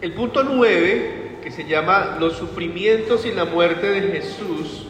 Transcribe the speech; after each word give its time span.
El 0.00 0.12
punto 0.12 0.44
9, 0.44 1.38
que 1.42 1.50
se 1.50 1.64
llama 1.64 2.18
los 2.20 2.36
sufrimientos 2.36 3.26
y 3.26 3.32
la 3.32 3.46
muerte 3.46 3.88
de 3.88 4.00
Jesús, 4.12 4.86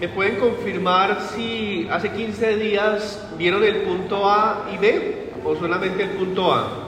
¿me 0.00 0.08
pueden 0.08 0.36
confirmar 0.36 1.20
si 1.20 1.86
hace 1.90 2.10
15 2.10 2.56
días 2.56 3.28
vieron 3.36 3.62
el 3.62 3.82
punto 3.82 4.26
A 4.26 4.70
y 4.74 4.78
B 4.78 5.32
o 5.44 5.54
solamente 5.54 6.02
el 6.02 6.10
punto 6.10 6.50
A? 6.50 6.84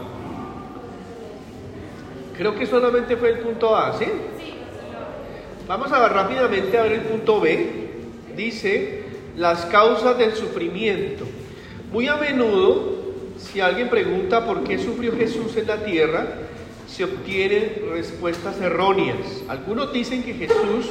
Creo 2.38 2.54
que 2.54 2.64
solamente 2.64 3.18
fue 3.18 3.32
el 3.32 3.38
punto 3.40 3.76
A, 3.76 3.98
¿sí? 3.98 4.06
Vamos 5.68 5.92
a 5.92 6.00
ver 6.00 6.12
rápidamente 6.12 6.78
a 6.78 6.82
ver 6.84 6.92
el 6.92 7.00
punto 7.02 7.40
B. 7.40 7.90
Dice 8.34 9.04
las 9.36 9.66
causas 9.66 10.16
del 10.16 10.34
sufrimiento. 10.34 11.26
Muy 11.92 12.08
a 12.08 12.16
menudo, 12.16 12.95
si 13.52 13.60
alguien 13.60 13.88
pregunta 13.88 14.44
por 14.44 14.64
qué 14.64 14.78
sufrió 14.78 15.14
Jesús 15.16 15.56
en 15.56 15.66
la 15.66 15.84
tierra, 15.84 16.26
se 16.86 17.04
obtienen 17.04 17.82
respuestas 17.90 18.60
erróneas. 18.60 19.42
Algunos 19.48 19.92
dicen 19.92 20.22
que 20.22 20.34
Jesús 20.34 20.90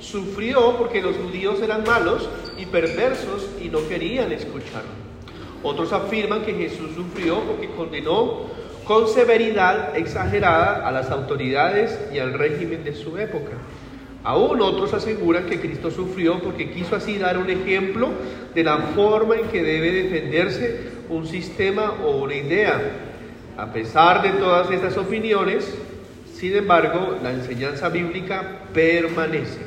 sufrió 0.00 0.76
porque 0.76 1.02
los 1.02 1.16
judíos 1.16 1.60
eran 1.60 1.84
malos 1.84 2.28
y 2.58 2.66
perversos 2.66 3.48
y 3.62 3.68
no 3.68 3.86
querían 3.88 4.32
escucharlo. 4.32 4.90
Otros 5.62 5.92
afirman 5.92 6.42
que 6.42 6.54
Jesús 6.54 6.90
sufrió 6.94 7.40
porque 7.40 7.70
condenó 7.70 8.46
con 8.84 9.08
severidad 9.08 9.96
exagerada 9.96 10.86
a 10.86 10.90
las 10.90 11.10
autoridades 11.10 11.98
y 12.12 12.18
al 12.18 12.32
régimen 12.32 12.82
de 12.82 12.94
su 12.94 13.16
época. 13.18 13.52
Aún 14.22 14.60
otros 14.60 14.92
aseguran 14.92 15.46
que 15.46 15.60
Cristo 15.60 15.90
sufrió 15.90 16.40
porque 16.40 16.70
quiso 16.70 16.94
así 16.94 17.16
dar 17.16 17.38
un 17.38 17.48
ejemplo 17.48 18.08
de 18.54 18.64
la 18.64 18.76
forma 18.94 19.36
en 19.36 19.48
que 19.48 19.62
debe 19.62 19.92
defenderse 19.92 20.90
un 21.08 21.26
sistema 21.26 21.94
o 22.04 22.18
una 22.18 22.34
idea. 22.34 22.80
A 23.56 23.72
pesar 23.72 24.22
de 24.22 24.30
todas 24.30 24.70
estas 24.70 24.96
opiniones, 24.98 25.74
sin 26.34 26.54
embargo, 26.54 27.16
la 27.22 27.32
enseñanza 27.32 27.88
bíblica 27.88 28.60
permanece. 28.74 29.60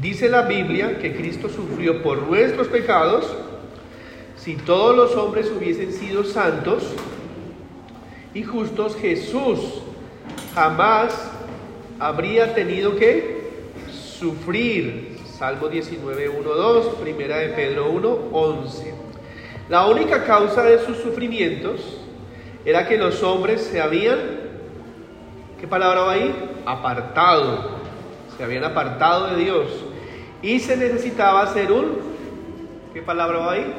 Dice 0.00 0.28
la 0.28 0.42
Biblia 0.42 0.98
que 0.98 1.14
Cristo 1.14 1.48
sufrió 1.48 2.02
por 2.02 2.22
nuestros 2.22 2.68
pecados. 2.68 3.26
Si 4.36 4.54
todos 4.54 4.96
los 4.96 5.16
hombres 5.16 5.50
hubiesen 5.56 5.92
sido 5.92 6.24
santos 6.24 6.94
y 8.34 8.42
justos, 8.42 8.96
Jesús 8.96 9.58
jamás 10.54 11.32
habría 11.98 12.54
tenido 12.54 12.96
que 12.96 13.37
sufrir. 14.18 15.18
Salmo 15.38 15.68
19, 15.68 16.28
1, 16.28 16.48
2, 16.48 16.86
primera 16.96 17.36
de 17.36 17.50
Pedro 17.50 17.90
1, 17.90 18.18
11. 18.32 18.94
La 19.68 19.86
única 19.86 20.24
causa 20.24 20.64
de 20.64 20.80
sus 20.80 20.96
sufrimientos 20.96 21.98
era 22.64 22.88
que 22.88 22.98
los 22.98 23.22
hombres 23.22 23.62
se 23.62 23.80
habían, 23.80 24.18
¿qué 25.60 25.68
palabra 25.68 26.00
va 26.00 26.12
ahí? 26.12 26.34
Apartado. 26.66 27.78
Se 28.36 28.42
habían 28.42 28.64
apartado 28.64 29.28
de 29.28 29.44
Dios. 29.44 29.66
Y 30.42 30.58
se 30.58 30.76
necesitaba 30.76 31.42
hacer 31.42 31.70
un, 31.70 31.98
¿qué 32.92 33.02
palabra 33.02 33.38
va 33.38 33.52
ahí? 33.52 33.72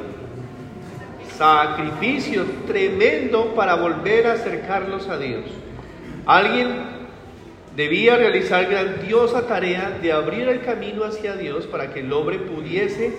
Sacrificio 1.36 2.44
tremendo 2.66 3.54
para 3.54 3.74
volver 3.74 4.26
a 4.26 4.32
acercarlos 4.34 5.08
a 5.08 5.18
Dios. 5.18 5.44
Alguien 6.26 6.99
debía 7.80 8.18
realizar 8.18 8.66
grandiosa 8.66 9.46
tarea 9.46 9.98
de 10.02 10.12
abrir 10.12 10.46
el 10.48 10.60
camino 10.60 11.02
hacia 11.02 11.34
Dios 11.34 11.66
para 11.66 11.94
que 11.94 12.00
el 12.00 12.12
hombre 12.12 12.38
pudiese 12.38 13.14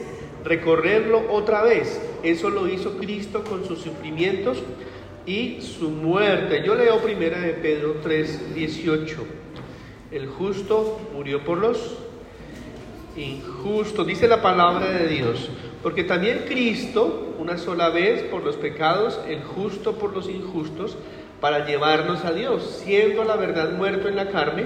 recorrerlo 0.46 1.32
otra 1.32 1.64
vez. 1.64 2.00
Eso 2.22 2.52
lo 2.52 2.68
hizo 2.68 2.96
Cristo 2.98 3.44
con 3.44 3.66
sus 3.66 3.80
sufrimientos 3.80 4.62
y 5.26 5.62
su 5.62 5.90
muerte. 5.90 6.62
Yo 6.64 6.76
leo 6.76 7.00
primera 7.00 7.40
de 7.40 7.54
Pedro 7.54 7.96
3, 8.04 8.54
18. 8.54 9.18
El 10.12 10.28
justo 10.28 11.10
murió 11.16 11.44
por 11.44 11.58
los 11.58 11.98
injustos, 13.18 14.06
dice 14.06 14.28
la 14.28 14.44
palabra 14.44 14.92
de 14.92 15.08
Dios. 15.08 15.50
Porque 15.82 16.04
también 16.04 16.44
Cristo, 16.48 17.34
una 17.40 17.58
sola 17.58 17.90
vez 17.90 18.22
por 18.26 18.44
los 18.44 18.58
pecados, 18.58 19.20
el 19.28 19.42
justo 19.42 19.94
por 19.94 20.14
los 20.14 20.30
injustos, 20.30 21.00
para 21.42 21.66
llevarnos 21.66 22.24
a 22.24 22.32
Dios, 22.32 22.82
siendo 22.86 23.24
la 23.24 23.36
verdad 23.36 23.72
muerto 23.72 24.08
en 24.08 24.16
la 24.16 24.30
carne, 24.30 24.66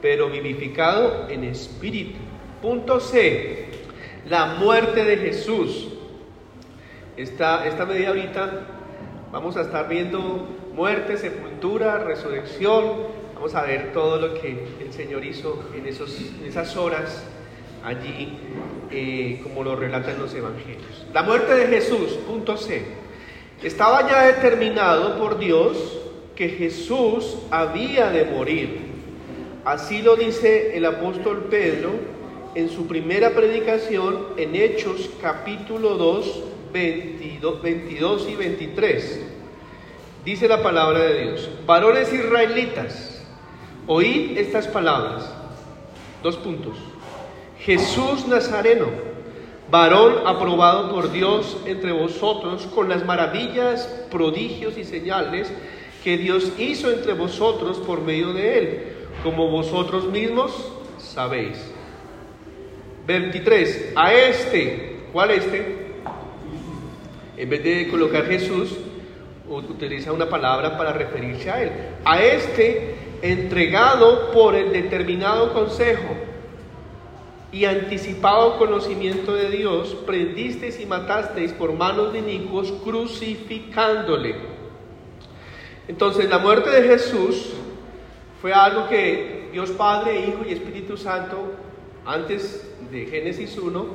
pero 0.00 0.30
vivificado 0.30 1.28
en 1.28 1.44
espíritu. 1.44 2.18
Punto 2.62 3.00
C, 3.00 3.66
la 4.30 4.46
muerte 4.46 5.04
de 5.04 5.16
Jesús. 5.16 5.88
Esta, 7.16 7.66
esta 7.66 7.84
media 7.84 8.08
ahorita 8.08 8.50
vamos 9.32 9.56
a 9.56 9.62
estar 9.62 9.88
viendo 9.88 10.48
muerte, 10.74 11.18
sepultura, 11.18 11.98
resurrección. 11.98 13.22
Vamos 13.34 13.54
a 13.56 13.62
ver 13.62 13.92
todo 13.92 14.18
lo 14.18 14.34
que 14.34 14.64
el 14.80 14.92
Señor 14.92 15.24
hizo 15.24 15.70
en, 15.76 15.86
esos, 15.86 16.16
esas 16.46 16.76
horas 16.76 17.24
allí, 17.84 18.38
eh, 18.92 19.40
como 19.42 19.64
lo 19.64 19.74
relatan 19.74 20.20
los 20.20 20.32
evangelios. 20.34 21.04
La 21.12 21.24
muerte 21.24 21.52
de 21.56 21.66
Jesús, 21.66 22.12
punto 22.26 22.56
C. 22.56 22.84
Estaba 23.60 24.08
ya 24.08 24.26
determinado 24.26 25.18
por 25.18 25.38
Dios 25.38 25.98
que 26.36 26.48
Jesús 26.48 27.36
había 27.50 28.10
de 28.10 28.24
morir. 28.24 28.92
Así 29.64 30.02
lo 30.02 30.16
dice 30.16 30.76
el 30.76 30.84
apóstol 30.86 31.46
Pedro 31.50 31.90
en 32.54 32.68
su 32.68 32.86
primera 32.86 33.30
predicación 33.30 34.28
en 34.36 34.56
Hechos 34.56 35.10
capítulo 35.20 35.96
2, 35.96 36.44
22, 36.72 37.62
22 37.62 38.28
y 38.28 38.34
23. 38.34 39.20
Dice 40.24 40.48
la 40.48 40.62
palabra 40.62 41.00
de 41.00 41.22
Dios, 41.22 41.50
varones 41.66 42.12
israelitas, 42.12 43.24
oíd 43.86 44.38
estas 44.38 44.68
palabras. 44.68 45.32
Dos 46.22 46.36
puntos. 46.36 46.76
Jesús 47.58 48.26
Nazareno, 48.26 48.86
varón 49.70 50.26
aprobado 50.26 50.90
por 50.92 51.12
Dios 51.12 51.56
entre 51.66 51.92
vosotros 51.92 52.66
con 52.74 52.88
las 52.88 53.04
maravillas, 53.04 53.86
prodigios 54.10 54.78
y 54.78 54.84
señales 54.84 55.52
que 56.02 56.16
Dios 56.16 56.52
hizo 56.58 56.90
entre 56.90 57.12
vosotros 57.12 57.78
por 57.78 58.00
medio 58.02 58.32
de 58.32 58.58
él, 58.58 58.82
como 59.22 59.48
vosotros 59.48 60.06
mismos 60.08 60.52
sabéis. 60.98 61.58
23. 63.06 63.92
A 63.96 64.14
este, 64.14 65.00
¿cuál 65.12 65.30
este? 65.30 65.82
En 67.36 67.50
vez 67.50 67.64
de 67.64 67.88
colocar 67.88 68.26
Jesús, 68.26 68.76
utiliza 69.48 70.12
una 70.12 70.28
palabra 70.28 70.76
para 70.76 70.92
referirse 70.92 71.50
a 71.50 71.62
él. 71.62 71.70
A 72.04 72.22
este, 72.22 72.94
entregado 73.22 74.30
por 74.32 74.54
el 74.54 74.72
determinado 74.72 75.52
consejo 75.52 76.16
y 77.50 77.64
anticipado 77.66 78.58
conocimiento 78.58 79.34
de 79.34 79.50
Dios, 79.50 79.96
prendisteis 80.06 80.80
y 80.80 80.86
matasteis 80.86 81.52
por 81.52 81.72
manos 81.72 82.12
de 82.12 82.20
inicuos, 82.20 82.72
crucificándole 82.84 84.61
entonces 85.88 86.28
la 86.28 86.38
muerte 86.38 86.70
de 86.70 86.88
Jesús 86.88 87.50
fue 88.40 88.52
algo 88.52 88.88
que 88.88 89.48
Dios 89.52 89.70
Padre, 89.70 90.20
Hijo 90.20 90.44
y 90.48 90.52
Espíritu 90.52 90.96
Santo, 90.96 91.52
antes 92.04 92.68
de 92.90 93.06
Génesis 93.06 93.56
1, 93.58 93.86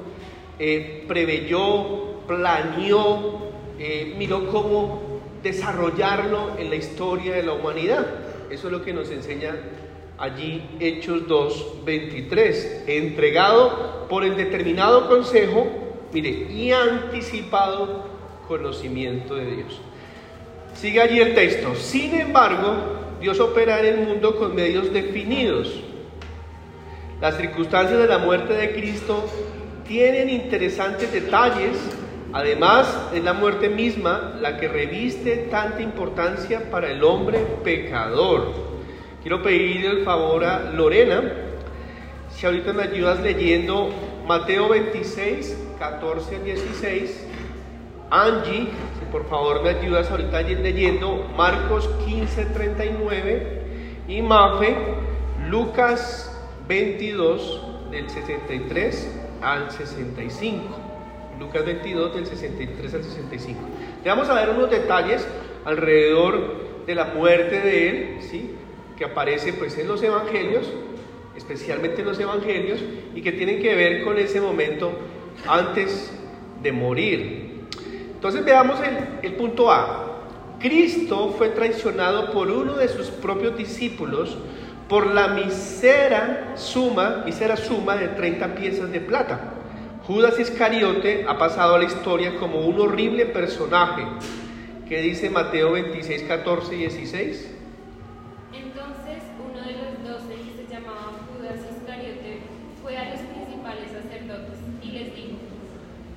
eh, 0.60 1.06
preveyó, 1.08 2.20
planeó, 2.28 3.48
eh, 3.80 4.16
miró 4.18 4.48
cómo 4.48 5.20
desarrollarlo 5.44 6.58
en 6.58 6.70
la 6.70 6.76
historia 6.76 7.36
de 7.36 7.44
la 7.44 7.54
humanidad. 7.54 8.06
Eso 8.50 8.68
es 8.68 8.74
lo 8.74 8.84
que 8.84 8.94
nos 8.94 9.10
enseña 9.12 9.56
allí 10.18 10.64
Hechos 10.80 11.28
2, 11.28 11.86
23. 11.86 12.84
Entregado 12.88 14.08
por 14.10 14.24
el 14.24 14.36
determinado 14.36 15.08
consejo, 15.08 15.68
mire, 16.14 16.30
y 16.30 16.72
anticipado 16.72 18.06
conocimiento 18.48 19.36
de 19.36 19.56
Dios. 19.58 19.82
Sigue 20.80 21.02
allí 21.02 21.20
el 21.20 21.34
texto. 21.34 21.74
Sin 21.74 22.14
embargo, 22.14 23.18
Dios 23.20 23.40
opera 23.40 23.80
en 23.80 23.86
el 24.00 24.08
mundo 24.08 24.38
con 24.38 24.54
medios 24.54 24.94
definidos. 24.94 25.74
Las 27.20 27.36
circunstancias 27.38 27.98
de 27.98 28.06
la 28.06 28.20
muerte 28.20 28.54
de 28.54 28.74
Cristo 28.74 29.26
tienen 29.88 30.30
interesantes 30.30 31.12
detalles. 31.12 31.78
Además, 32.32 32.96
es 33.12 33.24
la 33.24 33.34
muerte 33.34 33.70
misma 33.70 34.38
la 34.40 34.58
que 34.58 34.68
reviste 34.68 35.48
tanta 35.50 35.82
importancia 35.82 36.70
para 36.70 36.92
el 36.92 37.04
hombre 37.04 37.40
pecador. 37.64 38.54
Quiero 39.24 39.42
pedirle 39.42 39.88
el 39.88 40.04
favor 40.04 40.46
a 40.46 40.72
Lorena, 40.72 41.24
si 42.30 42.46
ahorita 42.46 42.72
me 42.74 42.84
ayudas 42.84 43.20
leyendo 43.22 43.90
Mateo 44.28 44.70
26, 44.70 45.58
14 45.80 46.36
al 46.36 46.44
16. 46.44 47.28
Angie, 48.10 48.70
por 49.12 49.28
favor 49.28 49.64
me 49.64 49.70
ayudas 49.70 50.10
ahorita 50.10 50.42
leyendo 50.42 51.30
Marcos 51.36 51.90
15, 52.06 52.46
39 52.46 53.62
y 54.08 54.22
Mafe, 54.22 54.76
Lucas 55.50 56.34
22 56.68 57.92
del 57.92 58.10
63 58.10 59.20
al 59.42 59.72
65. 59.72 60.64
Lucas 61.40 61.66
22 61.66 62.16
del 62.16 62.26
63 62.26 62.94
al 62.94 63.04
65. 63.04 63.60
Le 64.04 64.10
vamos 64.10 64.30
a 64.30 64.34
ver 64.34 64.50
unos 64.50 64.70
detalles 64.70 65.28
alrededor 65.66 66.86
de 66.86 66.96
la 66.96 67.06
muerte 67.06 67.60
de 67.60 67.90
él, 67.90 68.18
¿sí? 68.22 68.52
que 68.98 69.06
aparece 69.06 69.54
pues 69.54 69.78
en 69.78 69.88
los 69.88 70.02
evangelios, 70.02 70.68
especialmente 71.36 72.02
en 72.02 72.08
los 72.08 72.20
evangelios, 72.20 72.80
y 73.14 73.22
que 73.22 73.32
tienen 73.32 73.62
que 73.62 73.76
ver 73.76 74.04
con 74.04 74.18
ese 74.18 74.42
momento 74.42 74.92
antes 75.48 76.12
de 76.64 76.72
morir. 76.72 77.47
Entonces 78.18 78.44
veamos 78.44 78.80
el, 79.22 79.34
punto 79.34 79.72
A. 79.72 80.24
Cristo 80.60 81.36
fue 81.38 81.50
traicionado 81.50 82.32
por 82.32 82.50
uno 82.50 82.74
de 82.74 82.88
sus 82.88 83.12
propios 83.12 83.56
discípulos 83.56 84.36
por 84.90 85.14
la 85.14 85.28
misera 85.28 86.54
suma, 86.56 87.22
misera 87.24 87.56
suma 87.56 87.96
de 87.96 88.08
30 88.08 88.56
piezas 88.56 88.92
de 88.92 89.02
plata. 89.02 89.54
Judas 90.08 90.40
Iscariote 90.40 91.28
ha 91.30 91.38
pasado 91.38 91.76
a 91.76 91.78
la 91.78 91.84
historia 91.84 92.38
como 92.40 92.62
un 92.62 92.82
horrible 92.82 93.28
personaje. 93.28 94.04
¿Qué 94.90 95.00
dice 95.02 95.30
Mateo 95.30 95.74
26, 95.74 96.24
14 96.24 96.74
y 96.74 96.78
16? 96.80 97.52
Entonces 98.52 99.24
uno 99.48 99.62
de 99.64 99.74
los 99.74 100.04
doce, 100.04 100.34
que 100.38 100.66
se 100.66 100.74
llamaba 100.74 101.12
Judas 101.38 101.60
Iscariote, 101.72 102.40
fue 102.82 102.98
a 102.98 103.12
los 103.12 103.20
principales 103.20 103.92
sacerdotes 103.92 104.58
y 104.82 104.92
les 104.92 105.16
dijo, 105.16 105.38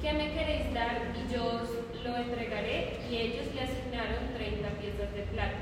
¿qué 0.01 0.15
me 0.15 0.33
queréis 0.33 0.73
dar 0.73 1.13
y 1.15 1.35
yo 1.35 1.45
os 1.45 1.90
lo 2.05 2.17
entregaré? 2.17 2.99
Y 3.11 3.17
ellos 3.17 3.47
le 3.55 3.63
asignaron 3.63 4.35
30 4.37 4.69
piezas 4.81 5.13
de 5.15 5.23
plata. 5.33 5.57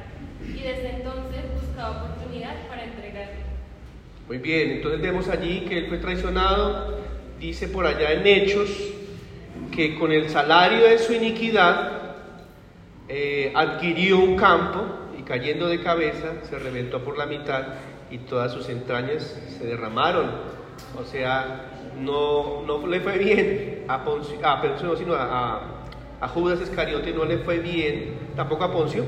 Y 0.47 0.63
desde 0.63 0.97
entonces 0.97 1.43
buscaba 1.61 2.05
oportunidad 2.05 2.55
para 2.69 2.85
entregarle. 2.85 3.49
Muy 4.27 4.39
bien, 4.39 4.73
entonces 4.73 5.01
vemos 5.01 5.29
allí 5.29 5.61
que 5.61 5.79
él 5.79 5.87
fue 5.89 5.99
traicionado, 5.99 6.99
dice 7.41 7.69
por 7.69 7.87
allá 7.87 8.13
en 8.13 8.27
Hechos, 8.27 8.69
que 9.75 9.99
con 9.99 10.13
el 10.13 10.29
salario 10.29 10.85
de 10.85 10.99
su 10.99 11.13
iniquidad 11.13 11.99
eh, 13.09 13.53
adquirió 13.55 14.19
un 14.19 14.37
campo 14.37 14.85
y 15.19 15.23
cayendo 15.23 15.67
de 15.69 15.83
cabeza 15.83 16.35
se 16.43 16.59
reventó 16.59 17.03
por 17.03 17.17
la 17.17 17.27
mitad 17.27 17.63
y 18.11 18.19
todas 18.19 18.53
sus 18.53 18.69
entrañas 18.69 19.41
se 19.59 19.67
derramaron. 19.67 20.31
O 20.99 21.05
sea, 21.05 21.71
no, 21.99 22.63
no 22.67 22.87
le 22.87 23.01
fue 23.01 23.19
bien 23.19 23.85
a 23.89 24.05
Poncio, 24.05 24.39
a 24.47 24.61
Poncio, 24.61 24.97
sino 24.97 25.15
a, 25.15 25.23
a, 25.25 25.78
a 26.21 26.29
Judas 26.29 26.61
Iscariote, 26.61 27.13
no 27.13 27.25
le 27.25 27.39
fue 27.39 27.59
bien, 27.59 28.15
tampoco 28.37 28.65
a 28.65 28.73
Poncio, 28.73 29.05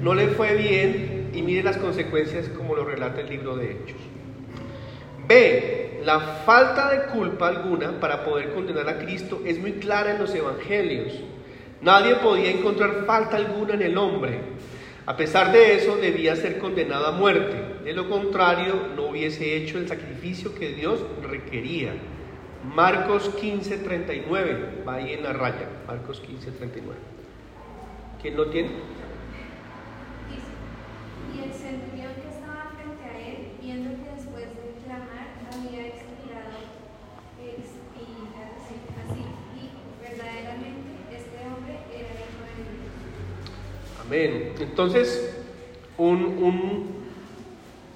no 0.00 0.14
le 0.14 0.28
fue 0.28 0.56
bien 0.56 1.30
y 1.32 1.42
mire 1.42 1.62
las 1.62 1.78
consecuencias 1.78 2.48
como 2.48 2.74
lo 2.74 2.84
relata 2.84 3.20
el 3.20 3.30
libro 3.30 3.56
de 3.56 3.72
Hechos. 3.72 4.00
B. 5.26 6.00
La 6.04 6.18
falta 6.18 6.90
de 6.90 7.12
culpa 7.12 7.46
alguna 7.46 8.00
para 8.00 8.24
poder 8.24 8.52
condenar 8.52 8.88
a 8.88 8.98
Cristo 8.98 9.40
es 9.46 9.58
muy 9.58 9.74
clara 9.74 10.10
en 10.10 10.18
los 10.18 10.34
evangelios. 10.34 11.12
Nadie 11.80 12.16
podía 12.16 12.50
encontrar 12.50 13.04
falta 13.06 13.36
alguna 13.36 13.74
en 13.74 13.82
el 13.82 13.96
hombre. 13.96 14.40
A 15.06 15.16
pesar 15.16 15.52
de 15.52 15.76
eso, 15.76 15.96
debía 15.96 16.34
ser 16.34 16.58
condenado 16.58 17.06
a 17.06 17.12
muerte. 17.12 17.84
De 17.84 17.92
lo 17.92 18.08
contrario, 18.08 18.74
no 18.96 19.06
hubiese 19.06 19.56
hecho 19.56 19.78
el 19.78 19.88
sacrificio 19.88 20.54
que 20.54 20.70
Dios 20.70 21.00
requería. 21.22 21.92
Marcos 22.64 23.30
15:39, 23.40 24.84
va 24.86 24.94
ahí 24.94 25.14
en 25.14 25.24
la 25.24 25.32
raya. 25.32 25.68
Marcos 25.86 26.22
15:39. 26.22 26.94
¿Quién 28.20 28.36
lo 28.36 28.46
tiene? 28.50 28.68
Dice, 30.28 30.52
y 31.34 31.42
el 31.42 31.52
centurión 31.52 32.14
que 32.14 32.28
estaba 32.28 32.70
frente 32.76 33.04
a 33.04 33.18
él, 33.18 33.48
viendo 33.60 33.90
que 33.90 34.10
después 34.14 34.46
de 34.46 34.84
clamar 34.84 35.26
había 35.52 35.88
expirado, 35.88 36.54
expirado 37.40 37.82
sí, 38.68 38.74
así, 39.02 39.22
dijo, 39.58 39.80
verdaderamente 40.00 40.90
este 41.10 41.38
hombre 41.44 41.78
era 41.90 42.14
hijo 42.14 42.42
de 42.46 42.62
Dios. 42.62 42.94
Amén. 44.06 44.54
Entonces, 44.60 45.36
un, 45.98 46.24
un, 46.24 47.02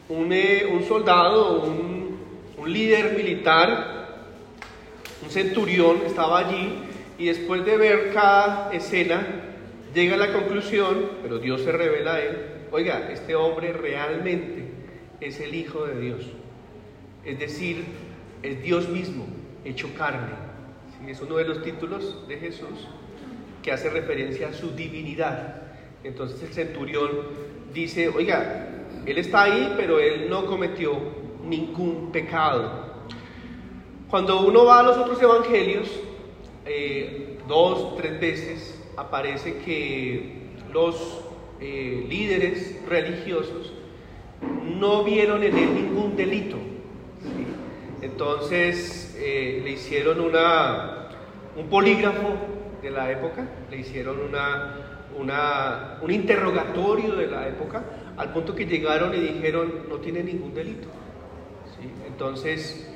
un, 0.09 0.33
eh, 0.33 0.69
un 0.73 0.83
soldado, 0.83 1.63
un, 1.63 2.19
un 2.59 2.73
líder 2.73 3.17
militar, 3.17 3.96
un 5.23 5.31
centurión 5.31 6.03
estaba 6.05 6.39
allí 6.39 6.81
y 7.19 7.27
después 7.27 7.65
de 7.65 7.77
ver 7.77 8.13
cada 8.13 8.73
escena, 8.73 9.27
llega 9.95 10.15
a 10.15 10.19
la 10.19 10.33
conclusión, 10.33 11.11
pero 11.23 11.39
Dios 11.39 11.63
se 11.63 11.73
revela 11.73 12.15
a 12.15 12.21
él, 12.21 12.37
oiga, 12.71 13.11
este 13.11 13.35
hombre 13.35 13.73
realmente 13.73 14.65
es 15.21 15.41
el 15.41 15.55
Hijo 15.55 15.87
de 15.87 16.01
Dios. 16.01 16.27
Es 17.25 17.39
decir, 17.39 17.85
es 18.43 18.63
Dios 18.63 18.89
mismo, 18.89 19.27
hecho 19.65 19.89
carne. 19.97 20.35
¿Sí? 20.99 21.11
Es 21.11 21.21
uno 21.21 21.37
de 21.37 21.45
los 21.45 21.63
títulos 21.63 22.29
de 22.29 22.37
Jesús 22.37 22.89
que 23.63 23.73
hace 23.73 23.91
referencia 23.91 24.49
a 24.49 24.53
su 24.53 24.71
divinidad. 24.73 25.63
Entonces 26.05 26.43
el 26.43 26.53
centurión 26.53 27.11
dice, 27.73 28.09
oiga, 28.09 28.69
él 29.07 29.19
está 29.19 29.45
ahí, 29.45 29.75
pero 29.77 29.99
él 29.99 30.29
no 30.29 30.47
cometió 30.47 30.99
ningún 31.45 32.13
pecado. 32.13 32.86
Cuando 34.11 34.47
uno 34.47 34.65
va 34.65 34.81
a 34.81 34.83
los 34.85 34.97
otros 34.99 35.21
evangelios, 35.21 35.89
eh, 36.65 37.39
dos, 37.49 37.97
tres 37.97 38.21
veces 38.21 38.81
aparece 38.97 39.59
que 39.59 40.51
los 40.73 41.21
eh, 41.61 42.07
líderes 42.09 42.77
religiosos 42.89 43.73
no 44.79 45.03
vieron 45.03 45.43
en 45.43 45.57
él 45.57 45.75
ningún 45.75 46.15
delito. 46.17 46.57
Entonces 48.01 49.17
eh, 49.19 49.61
le 49.65 49.71
hicieron 49.73 50.21
una, 50.21 51.09
un 51.57 51.67
polígrafo 51.67 52.37
de 52.83 52.91
la 52.91 53.11
época, 53.11 53.49
le 53.71 53.79
hicieron 53.79 54.21
una, 54.21 55.03
una, 55.19 55.99
un 56.01 56.13
interrogatorio 56.13 57.17
de 57.17 57.27
la 57.27 57.49
época, 57.49 57.83
al 58.17 58.33
punto 58.33 58.55
que 58.55 58.67
llegaron 58.67 59.15
y 59.15 59.19
dijeron 59.19 59.87
no 59.89 59.97
tiene 59.97 60.23
ningún 60.23 60.55
delito. 60.55 60.87
Entonces, 62.07 62.96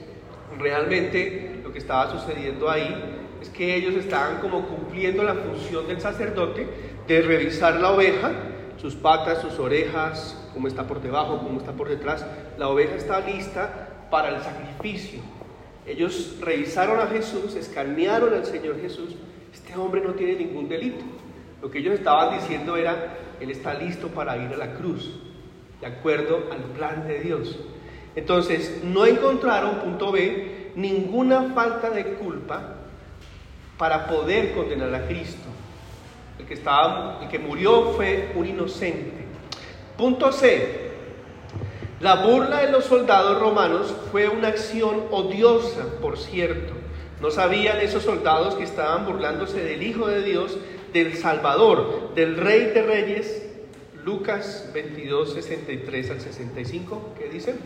realmente 0.58 1.60
lo 1.62 1.72
que 1.72 1.78
estaba 1.78 2.10
sucediendo 2.10 2.70
ahí 2.70 3.18
es 3.40 3.48
que 3.48 3.74
ellos 3.74 3.94
estaban 3.94 4.38
como 4.38 4.66
cumpliendo 4.66 5.22
la 5.22 5.34
función 5.34 5.86
del 5.88 6.00
sacerdote 6.00 6.66
de 7.06 7.22
revisar 7.22 7.80
la 7.80 7.92
oveja, 7.92 8.32
sus 8.76 8.94
patas, 8.94 9.40
sus 9.40 9.58
orejas, 9.58 10.48
cómo 10.52 10.68
está 10.68 10.86
por 10.86 11.00
debajo, 11.00 11.38
cómo 11.38 11.58
está 11.58 11.72
por 11.72 11.88
detrás. 11.88 12.26
La 12.58 12.68
oveja 12.68 12.94
está 12.94 13.20
lista 13.20 14.06
para 14.10 14.28
el 14.28 14.42
sacrificio. 14.42 15.20
Ellos 15.86 16.36
revisaron 16.40 17.00
a 17.00 17.06
Jesús, 17.06 17.54
escanearon 17.54 18.34
al 18.34 18.44
Señor 18.44 18.80
Jesús. 18.80 19.16
Este 19.52 19.74
hombre 19.76 20.00
no 20.00 20.14
tiene 20.14 20.34
ningún 20.36 20.68
delito. 20.68 21.04
Lo 21.62 21.70
que 21.70 21.78
ellos 21.78 21.94
estaban 21.94 22.38
diciendo 22.38 22.76
era, 22.76 23.18
Él 23.40 23.50
está 23.50 23.74
listo 23.74 24.08
para 24.08 24.36
ir 24.36 24.52
a 24.52 24.56
la 24.56 24.74
cruz, 24.74 25.18
de 25.80 25.86
acuerdo 25.86 26.48
al 26.52 26.62
plan 26.76 27.06
de 27.06 27.20
Dios. 27.20 27.58
Entonces, 28.16 28.80
no 28.82 29.06
encontraron, 29.06 29.76
punto 29.76 30.12
B, 30.12 30.72
ninguna 30.74 31.52
falta 31.54 31.90
de 31.90 32.14
culpa 32.14 32.76
para 33.78 34.06
poder 34.06 34.52
condenar 34.52 34.94
a 34.94 35.06
Cristo. 35.06 35.48
El 36.38 36.46
que, 36.46 36.54
estaba, 36.54 37.20
el 37.22 37.28
que 37.28 37.38
murió 37.38 37.92
fue 37.92 38.32
un 38.34 38.46
inocente. 38.46 39.24
Punto 39.96 40.32
C. 40.32 40.90
La 42.00 42.16
burla 42.16 42.60
de 42.60 42.72
los 42.72 42.86
soldados 42.86 43.38
romanos 43.38 43.94
fue 44.10 44.28
una 44.28 44.48
acción 44.48 45.04
odiosa, 45.10 45.84
por 46.00 46.18
cierto. 46.18 46.72
No 47.20 47.30
sabían 47.30 47.80
esos 47.80 48.02
soldados 48.04 48.54
que 48.54 48.64
estaban 48.64 49.04
burlándose 49.04 49.62
del 49.62 49.82
Hijo 49.82 50.08
de 50.08 50.22
Dios, 50.22 50.56
del 50.94 51.14
Salvador, 51.16 52.14
del 52.14 52.38
Rey 52.38 52.66
de 52.66 52.82
Reyes. 52.82 53.46
Lucas 54.04 54.70
22, 54.72 55.34
63 55.34 56.10
al 56.10 56.20
65. 56.22 57.14
¿Qué 57.18 57.28
dicen? 57.28 57.60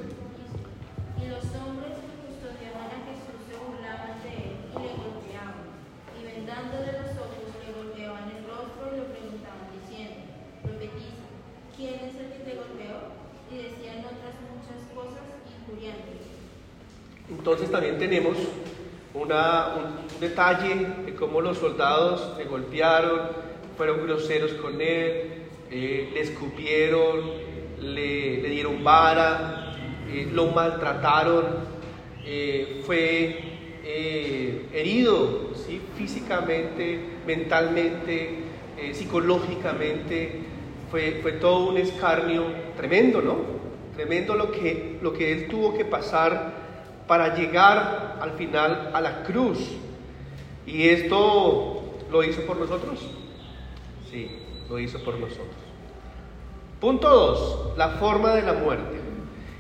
Y 1.23 1.29
los 1.31 1.45
hombres 1.55 1.95
que 2.03 2.11
custodiaban 2.27 2.91
a 2.91 2.99
Jesús 3.07 3.39
se 3.47 3.55
burlaban 3.63 4.19
de 4.27 4.35
él 4.35 4.59
y 4.59 4.83
le 4.83 4.93
golpeaban, 4.99 5.71
y 6.19 6.27
vendándole 6.27 6.91
los 6.91 7.15
ojos 7.23 7.55
le 7.63 7.71
golpeaban 7.71 8.27
el 8.35 8.43
rostro 8.51 8.91
y 8.91 8.99
lo 8.99 9.07
preguntaban 9.15 9.71
diciendo, 9.79 10.27
profetiza, 10.67 11.31
¿quién 11.79 11.95
es 12.03 12.19
el 12.19 12.35
que 12.35 12.43
te 12.43 12.59
golpeó? 12.59 13.15
Y 13.55 13.71
decían 13.71 14.03
otras 14.03 14.35
muchas 14.51 14.83
cosas 14.91 15.23
injuriantes. 15.47 16.27
Entonces 17.45 17.71
también 17.71 17.99
tenemos 17.99 18.39
un, 19.13 19.29
detalle 20.19 20.87
de 21.05 21.15
cómo 21.15 21.43
los 21.43 21.59
soldados 21.59 22.39
le 22.39 22.45
golpearon, 22.45 23.21
fueron 23.77 24.07
groseros 24.07 24.53
con 24.53 24.81
él, 24.81 25.43
eh, 25.71 26.11
le 26.15 26.21
escupieron, 26.23 27.21
le, 27.83 28.49
dieron 28.49 28.83
vara, 28.83 29.75
eh, 30.09 30.27
lo 30.33 30.47
maltrataron, 30.53 31.45
eh, 32.25 32.81
fue 32.87 33.41
herido 34.73 35.51
¿sí? 35.55 35.83
físicamente, 35.99 36.99
mentalmente, 37.27 38.39
psicológicamente, 38.95 40.33
fue, 40.91 41.19
fue 41.21 41.33
todo 41.33 41.69
un 41.69 41.77
escarnio 41.77 42.47
tremendo, 42.75 43.21
¿no? 43.21 43.37
Tremendo 43.95 44.35
lo 44.35 44.51
que, 44.51 44.97
lo 45.03 45.13
que 45.13 45.31
él 45.31 45.49
tuvo 45.49 45.77
que 45.77 45.85
pasar 45.85 46.64
para 47.07 47.35
llegar 47.35 48.19
al 48.21 48.33
final 48.33 48.91
a 48.93 49.01
la 49.01 49.23
cruz. 49.23 49.59
¿Y 50.67 50.89
esto 50.89 51.97
lo 52.11 52.23
hizo 52.23 52.43
por 52.43 52.57
nosotros? 52.57 53.01
Sí, 54.11 54.31
lo 54.69 54.79
hizo 54.79 55.03
por 55.05 55.19
nosotros. 55.19 55.55
Punto 56.81 57.09
2. 57.09 57.79
La 57.79 57.91
forma 57.91 58.35
de 58.35 58.43
la 58.43 58.55
muerte. 58.55 59.01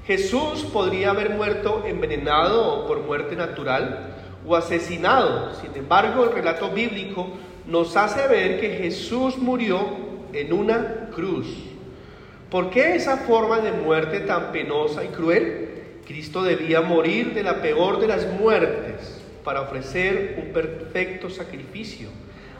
Jesús 0.06 0.64
podría 0.64 1.10
haber 1.10 1.30
muerto 1.30 1.84
envenenado 1.86 2.86
por 2.86 3.00
muerte 3.00 3.36
natural 3.36 4.14
o 4.46 4.54
asesinado. 4.54 5.54
Sin 5.54 5.74
embargo, 5.74 6.24
el 6.24 6.32
relato 6.32 6.70
bíblico 6.70 7.28
nos 7.66 7.96
hace 7.96 8.28
ver 8.28 8.60
que 8.60 8.76
Jesús 8.76 9.38
murió 9.38 9.80
en 10.32 10.52
una 10.52 11.08
cruz. 11.14 11.46
¿Por 12.50 12.70
qué 12.70 12.94
esa 12.94 13.16
forma 13.16 13.60
de 13.60 13.72
muerte 13.72 14.20
tan 14.20 14.52
penosa 14.52 15.02
y 15.04 15.08
cruel? 15.08 15.73
Cristo 16.06 16.42
debía 16.42 16.80
morir 16.80 17.34
de 17.34 17.42
la 17.42 17.62
peor 17.62 18.00
de 18.00 18.08
las 18.08 18.26
muertes 18.26 19.20
para 19.42 19.62
ofrecer 19.62 20.42
un 20.44 20.52
perfecto 20.52 21.30
sacrificio. 21.30 22.08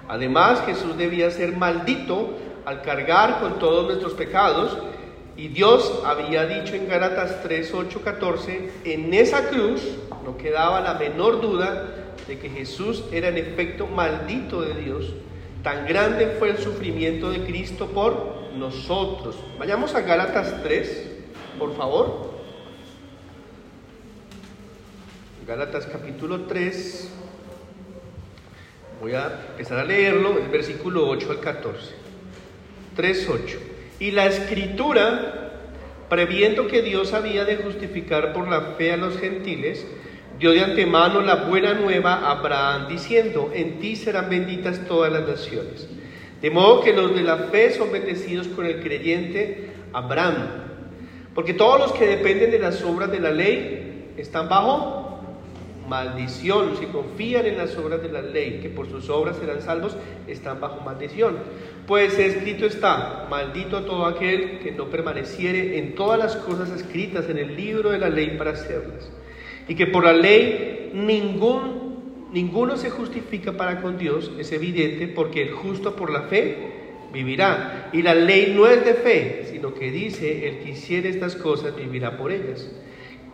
Además, 0.09 0.63
Jesús 0.67 0.97
debía 0.97 1.31
ser 1.31 1.57
maldito 1.57 2.37
al 2.65 2.83
cargar 2.83 3.41
con 3.41 3.59
todos 3.59 3.87
nuestros 3.87 4.15
pecados 4.15 4.77
y 5.37 5.49
Dios 5.49 6.01
había 6.05 6.47
dicho 6.47 6.75
en 6.75 6.89
Gálatas 6.89 7.43
3, 7.43 7.75
8, 7.75 8.01
14, 8.05 8.71
en 8.85 9.13
esa 9.13 9.49
cruz 9.49 9.83
no 10.25 10.37
quedaba 10.37 10.81
la 10.81 10.95
menor 10.95 11.41
duda 11.41 12.15
de 12.29 12.39
que 12.39 12.49
Jesús 12.49 13.05
era 13.13 13.29
en 13.29 13.39
efecto 13.39 13.87
maldito 13.87 14.63
de 14.63 14.75
Dios. 14.75 15.13
Tan 15.63 15.87
grande 15.87 16.37
fue 16.39 16.51
el 16.51 16.59
sufrimiento 16.59 17.31
de 17.31 17.45
Cristo 17.45 17.87
por 17.89 18.35
nosotros. 18.57 19.37
Vayamos 19.59 19.95
a 19.95 20.03
Gálatas 20.03 20.63
3, 20.63 21.11
por 21.59 21.75
favor. 21.77 22.34
Gálatas 25.47 25.87
capítulo 25.87 26.47
3. 26.47 27.11
Voy 29.03 29.13
a 29.13 29.41
empezar 29.51 29.79
a 29.79 29.85
leerlo, 29.85 30.39
el 30.39 30.49
versículo 30.49 31.07
8 31.07 31.33
al 31.33 31.41
14. 31.41 31.95
3, 32.97 33.29
8. 33.29 33.59
Y 34.01 34.13
la 34.13 34.25
escritura, 34.25 35.53
previendo 36.09 36.67
que 36.67 36.81
Dios 36.81 37.13
había 37.13 37.45
de 37.45 37.57
justificar 37.57 38.33
por 38.33 38.49
la 38.49 38.75
fe 38.79 38.93
a 38.93 38.97
los 38.97 39.19
gentiles, 39.19 39.87
dio 40.39 40.53
de 40.53 40.63
antemano 40.63 41.21
la 41.21 41.45
buena 41.45 41.75
nueva 41.75 42.15
a 42.15 42.31
Abraham, 42.39 42.89
diciendo, 42.89 43.51
en 43.53 43.81
ti 43.81 43.97
serán 43.97 44.31
benditas 44.31 44.87
todas 44.89 45.13
las 45.13 45.29
naciones. 45.29 45.87
De 46.41 46.51
modo 46.51 46.81
que 46.81 46.95
los 46.95 47.15
de 47.15 47.23
la 47.23 47.37
fe 47.37 47.71
son 47.71 47.93
bendecidos 47.93 48.49
con 48.49 48.65
el 48.65 48.81
creyente 48.81 49.73
Abraham. 49.93 50.37
Porque 51.35 51.53
todos 51.53 51.81
los 51.81 51.93
que 51.93 52.07
dependen 52.07 52.51
de 52.51 52.61
las 52.61 52.83
obras 52.83 53.11
de 53.11 53.21
la 53.21 53.31
ley 53.31 54.15
están 54.17 54.49
bajo 54.49 55.04
maldición. 55.89 56.77
Si 56.79 56.87
confían 56.87 57.47
en 57.47 57.59
las 57.59 57.77
obras 57.77 58.03
de 58.03 58.11
la 58.11 58.23
ley, 58.23 58.61
que 58.61 58.69
por 58.69 58.89
sus 58.89 59.09
obras 59.11 59.37
serán 59.37 59.63
salvos, 59.63 59.97
están 60.27 60.61
bajo 60.61 60.81
maldición. 60.81 61.37
Pues 61.87 62.19
escrito 62.19 62.67
está, 62.67 63.27
maldito 63.29 63.83
todo 63.83 64.07
aquel 64.07 64.61
que 64.61 64.73
no 64.73 64.87
permaneciere 64.87 65.79
en 65.79 65.95
todas 65.95 66.19
las 66.19 66.37
cosas 66.37 66.71
escritas 66.71 67.29
en 67.29 67.39
el 67.39 67.57
libro 67.57 67.91
de 67.91 67.99
la 67.99 68.09
ley 68.09 68.37
para 68.39 68.53
hacerlas. 68.53 69.11
Y 69.69 69.75
que 69.75 69.87
por 69.87 70.05
la 70.05 70.13
ley 70.13 70.91
ningún, 70.95 72.29
ninguno 72.33 72.77
se 72.77 72.91
justifica 72.91 73.53
para 73.53 73.83
con 73.83 73.99
Dios, 73.99 74.33
es 74.39 74.53
evidente, 74.53 75.09
porque 75.09 75.43
el 75.43 75.53
justo 75.53 75.97
por 75.97 76.11
la 76.11 76.23
fe 76.23 76.73
vivirá. 77.13 77.91
Y 77.93 78.03
la 78.03 78.15
ley 78.15 78.53
no 78.55 78.67
es 78.67 78.85
de 78.85 78.95
fe, 78.95 79.47
sino 79.51 79.75
que 79.75 79.91
dice, 79.91 80.49
el 80.49 80.59
que 80.59 80.71
hiciere 80.71 81.09
estas 81.09 81.37
cosas 81.37 81.77
vivirá 81.77 82.17
por 82.17 82.33
ellas. 82.33 82.71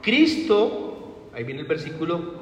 Cristo, 0.03 1.29
ahí 1.35 1.45
viene 1.45 1.61
el 1.61 1.67
versículo 1.67 2.40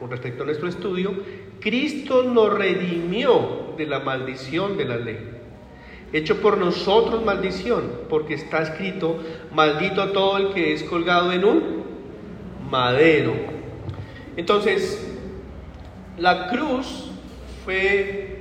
con 0.00 0.10
respecto 0.10 0.42
a 0.42 0.46
nuestro 0.46 0.66
estudio, 0.66 1.12
Cristo 1.60 2.24
nos 2.24 2.54
redimió 2.54 3.74
de 3.76 3.86
la 3.86 4.00
maldición 4.00 4.78
de 4.78 4.84
la 4.86 4.96
ley. 4.96 5.18
Hecho 6.12 6.40
por 6.40 6.56
nosotros 6.56 7.22
maldición, 7.22 7.84
porque 8.08 8.34
está 8.34 8.62
escrito, 8.62 9.22
maldito 9.54 10.10
todo 10.10 10.38
el 10.38 10.54
que 10.54 10.72
es 10.72 10.82
colgado 10.84 11.32
en 11.32 11.44
un 11.44 11.84
madero. 12.70 13.34
Entonces, 14.36 15.06
la 16.18 16.48
cruz 16.48 17.10
fue 17.64 18.38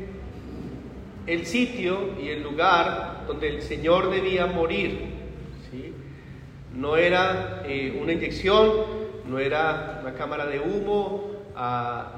el 1.28 1.46
sitio 1.46 2.16
y 2.24 2.30
el 2.30 2.42
lugar 2.42 3.26
donde 3.28 3.50
el 3.50 3.62
Señor 3.62 4.10
debía 4.10 4.46
morir. 4.46 5.10
No 6.74 6.96
era 6.96 7.64
eh, 7.66 8.00
una 8.02 8.14
inyección, 8.14 8.70
no 9.28 9.40
era 9.40 10.00
una 10.02 10.14
cámara 10.14 10.46
de 10.46 10.60
humo, 10.60 11.39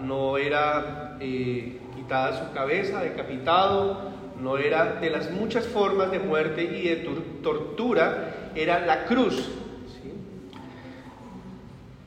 No 0.01 0.37
era 0.37 1.17
eh, 1.19 1.79
quitada 1.95 2.45
su 2.45 2.53
cabeza, 2.53 3.01
decapitado, 3.01 4.11
no 4.39 4.57
era 4.57 4.93
de 4.99 5.09
las 5.09 5.31
muchas 5.31 5.65
formas 5.65 6.11
de 6.11 6.19
muerte 6.19 6.63
y 6.63 6.89
de 6.89 6.95
tortura, 7.41 8.51
era 8.53 8.85
la 8.85 9.05
cruz. 9.05 9.49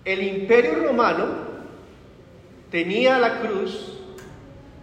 El 0.05 0.23
imperio 0.23 0.77
romano 0.85 1.27
tenía 2.71 3.19
la 3.19 3.41
cruz 3.41 3.99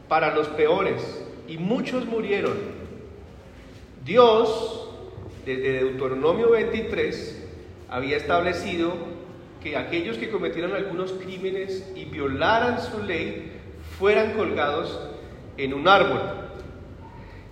para 0.10 0.34
los 0.34 0.48
peores 0.50 1.24
y 1.48 1.58
muchos 1.58 2.06
murieron. 2.06 2.58
Dios, 4.04 4.90
desde 5.46 5.84
Deuteronomio 5.84 6.50
23, 6.52 7.48
había 7.90 8.18
establecido 8.18 9.11
que 9.62 9.78
aquellos 9.78 10.18
que 10.18 10.30
cometieran 10.30 10.74
algunos 10.74 11.14
crímenes 11.14 11.92
y 11.96 12.06
violaran 12.06 12.82
su 12.82 13.04
ley 13.04 13.52
fueran 13.98 14.34
colgados 14.34 15.00
en 15.58 15.74
un 15.74 15.88
árbol. 15.88 16.22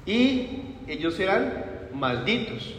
Y 0.05 0.75
ellos 0.87 1.19
eran 1.19 1.89
malditos. 1.93 2.75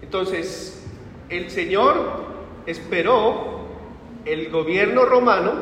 Entonces, 0.00 0.86
el 1.28 1.50
Señor 1.50 2.30
esperó 2.66 3.60
el 4.24 4.50
gobierno 4.50 5.04
romano, 5.04 5.52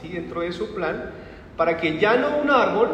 ¿sí? 0.00 0.08
dentro 0.08 0.42
de 0.42 0.52
su 0.52 0.74
plan, 0.74 1.10
para 1.56 1.76
que 1.76 1.98
ya 1.98 2.16
no 2.16 2.38
un 2.38 2.50
árbol, 2.50 2.88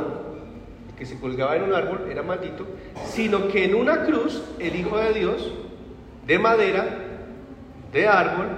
que 0.99 1.06
se 1.06 1.20
colgaba 1.20 1.56
en 1.56 1.64
un 1.64 1.75
árbol, 1.75 2.08
era 2.11 2.23
maldito, 2.23 2.66
sino 3.04 3.49
que 3.49 3.64
en 3.64 3.75
una 3.75 4.04
cruz 4.04 4.42
el 4.58 4.75
Hijo 4.75 4.99
de 4.99 5.12
Dios, 5.12 5.52
de 6.26 6.38
madera, 6.38 6.87
de 7.92 8.08
árbol, 8.08 8.49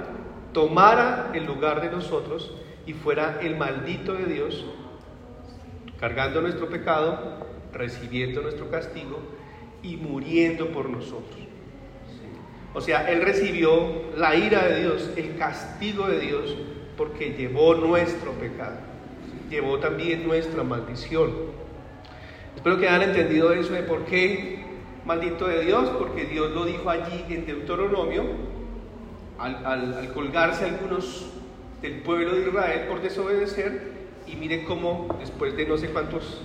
tomara 0.53 1.31
el 1.35 1.47
lugar 1.47 1.81
de 1.81 1.91
nosotros 1.91 2.53
y 2.87 2.93
fuera 2.93 3.39
el 3.43 3.57
maldito 3.57 4.15
de 4.15 4.27
Dios, 4.27 4.65
cargando 5.99 6.41
nuestro 6.41 6.69
pecado, 6.69 7.47
recibiendo 7.73 8.43
nuestro 8.43 8.71
castigo 8.71 9.19
y 9.83 9.97
muriendo 9.97 10.69
por 10.69 10.89
nosotros. 10.89 11.39
O 12.73 12.81
sea, 12.81 13.11
Él 13.11 13.23
recibió 13.23 14.13
la 14.17 14.37
ira 14.37 14.67
de 14.67 14.81
Dios, 14.81 15.11
el 15.17 15.37
castigo 15.37 16.07
de 16.07 16.21
Dios, 16.21 16.57
porque 16.97 17.31
llevó 17.31 17.75
nuestro 17.75 18.33
pecado, 18.33 18.77
llevó 19.49 19.79
también 19.79 20.27
nuestra 20.27 20.63
maldición. 20.63 21.33
Espero 22.55 22.79
que 22.79 22.89
hayan 22.89 23.11
entendido 23.11 23.53
eso 23.53 23.73
de 23.73 23.83
por 23.83 24.05
qué 24.05 24.65
maldito 25.05 25.49
de 25.49 25.65
Dios, 25.65 25.89
porque 25.99 26.25
Dios 26.27 26.51
lo 26.53 26.65
dijo 26.65 26.91
allí 26.91 27.25
en 27.29 27.47
Deuteronomio, 27.47 28.25
al, 29.41 30.11
colgarse 30.13 30.67
algunos 30.67 31.27
del 31.81 32.01
pueblo 32.03 32.35
de 32.35 32.49
Israel 32.49 32.87
por 32.89 33.01
desobedecer 33.01 34.01
y 34.27 34.37
mire 34.37 34.65
cómo 34.65 35.17
después 35.19 35.57
de 35.57 35.67
no 35.67 35.79
sé 35.79 35.89
cuántos 35.89 36.43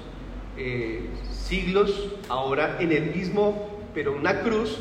eh, 0.58 1.10
siglos, 1.30 2.10
ahora 2.30 2.78
en 2.80 2.94
el 2.94 3.14
mismo, 3.14 3.82
pero 3.94 4.14
una 4.14 4.40
cruz 4.40 4.80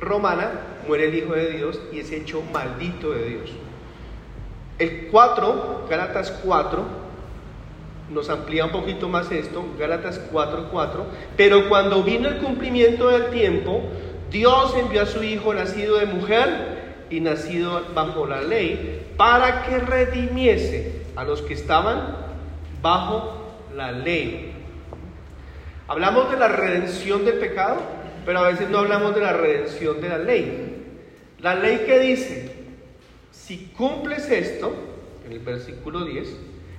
romana, 0.00 0.52
muere 0.88 1.08
el 1.08 1.14
Hijo 1.14 1.34
de 1.34 1.50
Dios 1.50 1.80
y 1.92 2.00
es 2.00 2.10
hecho 2.10 2.42
maldito 2.52 3.12
de 3.12 3.24
Dios. 3.26 3.50
El 4.78 5.08
4, 5.08 5.86
Gálatas 5.88 6.30
4, 6.44 6.82
nos 8.10 8.28
amplía 8.28 8.64
un 8.64 8.72
poquito 8.72 9.08
más 9.08 9.30
esto, 9.30 9.64
Gálatas 9.78 10.18
4, 10.32 10.68
4, 10.72 11.06
pero 11.36 11.68
cuando 11.68 12.02
vino 12.02 12.28
el 12.28 12.38
cumplimiento 12.38 13.08
del 13.08 13.30
tiempo, 13.30 13.82
Dios 14.30 14.74
envió 14.76 15.02
a 15.02 15.06
su 15.06 15.22
Hijo 15.22 15.54
nacido 15.54 15.98
de 15.98 16.06
mujer, 16.06 16.73
y 17.10 17.20
nacido 17.20 17.82
bajo 17.94 18.26
la 18.26 18.42
ley, 18.42 19.06
para 19.16 19.64
que 19.64 19.78
redimiese 19.78 21.02
a 21.16 21.24
los 21.24 21.42
que 21.42 21.54
estaban 21.54 22.16
bajo 22.82 23.54
la 23.74 23.92
ley. 23.92 24.52
Hablamos 25.86 26.30
de 26.30 26.38
la 26.38 26.48
redención 26.48 27.24
del 27.24 27.38
pecado, 27.38 27.76
pero 28.24 28.38
a 28.38 28.48
veces 28.48 28.70
no 28.70 28.78
hablamos 28.78 29.14
de 29.14 29.20
la 29.20 29.32
redención 29.32 30.00
de 30.00 30.08
la 30.08 30.18
ley. 30.18 30.82
La 31.40 31.54
ley 31.54 31.82
que 31.86 31.98
dice, 31.98 32.52
si 33.30 33.70
cumples 33.76 34.30
esto, 34.30 34.74
en 35.26 35.32
el 35.32 35.40
versículo 35.40 36.04
10, 36.04 36.36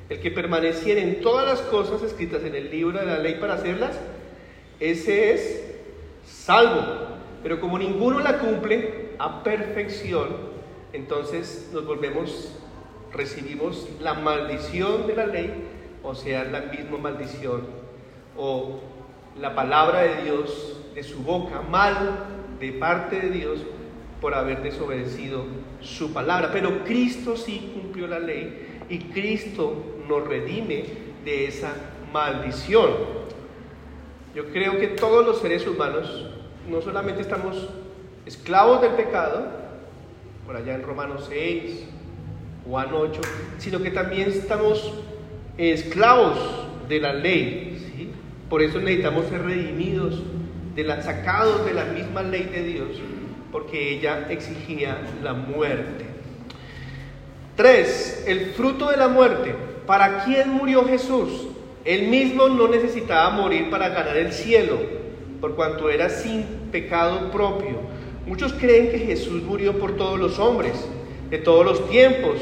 el 0.09 0.19
que 0.19 0.31
permaneciera 0.31 1.01
en 1.01 1.21
todas 1.21 1.45
las 1.47 1.61
cosas 1.61 2.01
escritas 2.01 2.43
en 2.43 2.55
el 2.55 2.71
libro 2.71 2.99
de 2.99 3.05
la 3.05 3.19
ley 3.19 3.35
para 3.35 3.55
hacerlas, 3.55 3.95
ese 4.79 5.33
es 5.33 5.63
salvo. 6.25 6.81
Pero 7.43 7.59
como 7.59 7.77
ninguno 7.77 8.19
la 8.19 8.39
cumple, 8.39 9.04
a 9.19 9.43
perfección, 9.43 10.27
entonces 10.93 11.69
nos 11.73 11.85
volvemos, 11.85 12.57
recibimos 13.11 13.87
la 13.99 14.13
maldición 14.13 15.07
de 15.07 15.15
la 15.15 15.25
ley, 15.27 15.51
o 16.03 16.15
sea 16.15 16.43
la 16.43 16.61
misma 16.61 16.97
maldición 16.97 17.63
o 18.37 18.79
la 19.39 19.55
palabra 19.55 20.03
de 20.03 20.23
Dios 20.23 20.81
de 20.93 21.03
su 21.03 21.21
boca, 21.23 21.61
mal 21.61 22.25
de 22.59 22.71
parte 22.73 23.19
de 23.19 23.29
Dios 23.29 23.59
por 24.21 24.33
haber 24.33 24.61
desobedecido 24.61 25.45
su 25.81 26.13
palabra. 26.13 26.49
Pero 26.51 26.83
Cristo 26.83 27.35
sí 27.35 27.71
cumplió 27.73 28.07
la 28.07 28.19
ley 28.19 28.83
y 28.89 28.99
Cristo 28.99 29.83
nos 30.07 30.27
redime 30.27 30.85
de 31.23 31.47
esa 31.47 31.73
maldición. 32.13 32.91
Yo 34.33 34.45
creo 34.51 34.79
que 34.79 34.87
todos 34.87 35.25
los 35.25 35.39
seres 35.39 35.67
humanos 35.67 36.27
no 36.69 36.81
solamente 36.81 37.21
estamos 37.21 37.69
esclavos 38.25 38.81
del 38.81 38.91
pecado, 38.91 39.45
por 40.45 40.55
allá 40.55 40.75
en 40.75 40.83
Romanos 40.83 41.25
6, 41.29 41.85
Juan 42.67 42.87
8, 42.93 43.21
sino 43.57 43.81
que 43.81 43.91
también 43.91 44.29
estamos 44.29 44.93
esclavos 45.57 46.37
de 46.87 46.99
la 46.99 47.13
ley. 47.13 48.11
Por 48.49 48.61
eso 48.61 48.79
necesitamos 48.79 49.27
ser 49.27 49.43
redimidos, 49.43 50.21
de 50.75 50.83
la, 50.83 51.01
sacados 51.01 51.65
de 51.65 51.73
la 51.73 51.85
misma 51.85 52.21
ley 52.21 52.43
de 52.51 52.63
Dios, 52.63 52.89
porque 53.51 53.91
ella 53.93 54.27
exigía 54.29 54.97
la 55.23 55.33
muerte. 55.33 56.05
Tres, 57.55 58.25
el 58.27 58.47
fruto 58.47 58.89
de 58.89 58.97
la 58.97 59.07
muerte. 59.07 59.55
¿Para 59.87 60.25
quién 60.25 60.49
murió 60.51 60.85
Jesús? 60.85 61.47
Él 61.85 62.09
mismo 62.09 62.49
no 62.49 62.67
necesitaba 62.67 63.29
morir 63.29 63.69
para 63.69 63.89
ganar 63.89 64.17
el 64.17 64.33
cielo, 64.33 64.77
por 65.39 65.55
cuanto 65.55 65.89
era 65.89 66.09
sin 66.09 66.43
pecado 66.71 67.31
propio. 67.31 67.79
Muchos 68.25 68.53
creen 68.53 68.89
que 68.89 68.99
Jesús 68.99 69.43
murió 69.43 69.77
por 69.77 69.97
todos 69.97 70.19
los 70.19 70.39
hombres, 70.39 70.73
de 71.29 71.37
todos 71.37 71.65
los 71.65 71.89
tiempos. 71.89 72.37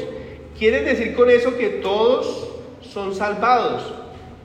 Quieren 0.58 0.84
decir 0.84 1.14
con 1.14 1.30
eso 1.30 1.56
que 1.56 1.68
todos 1.68 2.48
son 2.80 3.14
salvados, 3.14 3.92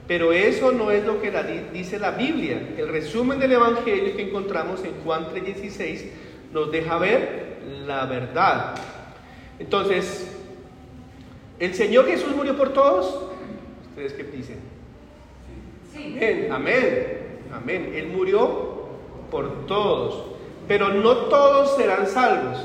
pero 0.06 0.32
eso 0.32 0.72
no 0.72 0.90
es 0.90 1.04
lo 1.04 1.20
que 1.22 1.30
dice 1.72 1.98
la 1.98 2.10
Biblia. 2.10 2.74
El 2.76 2.88
resumen 2.88 3.38
del 3.38 3.52
Evangelio 3.52 4.16
que 4.16 4.22
encontramos 4.22 4.84
en 4.84 4.92
Juan 5.04 5.28
3:16 5.32 6.06
nos 6.52 6.70
deja 6.72 6.98
ver 6.98 7.60
la 7.86 8.06
verdad. 8.06 8.74
Entonces, 9.58 10.36
¿el 11.58 11.74
Señor 11.74 12.06
Jesús 12.06 12.34
murió 12.34 12.56
por 12.56 12.72
todos? 12.72 13.30
¿Ustedes 13.90 14.12
qué 14.14 14.24
dicen? 14.24 14.58
Sí. 15.92 16.16
Amén, 16.16 16.48
amén, 16.50 17.06
amén. 17.52 17.92
Él 17.94 18.08
murió 18.08 18.88
por 19.30 19.66
todos, 19.66 20.29
pero 20.70 20.90
no 20.90 21.16
todos 21.26 21.74
serán 21.74 22.06
salvos. 22.06 22.56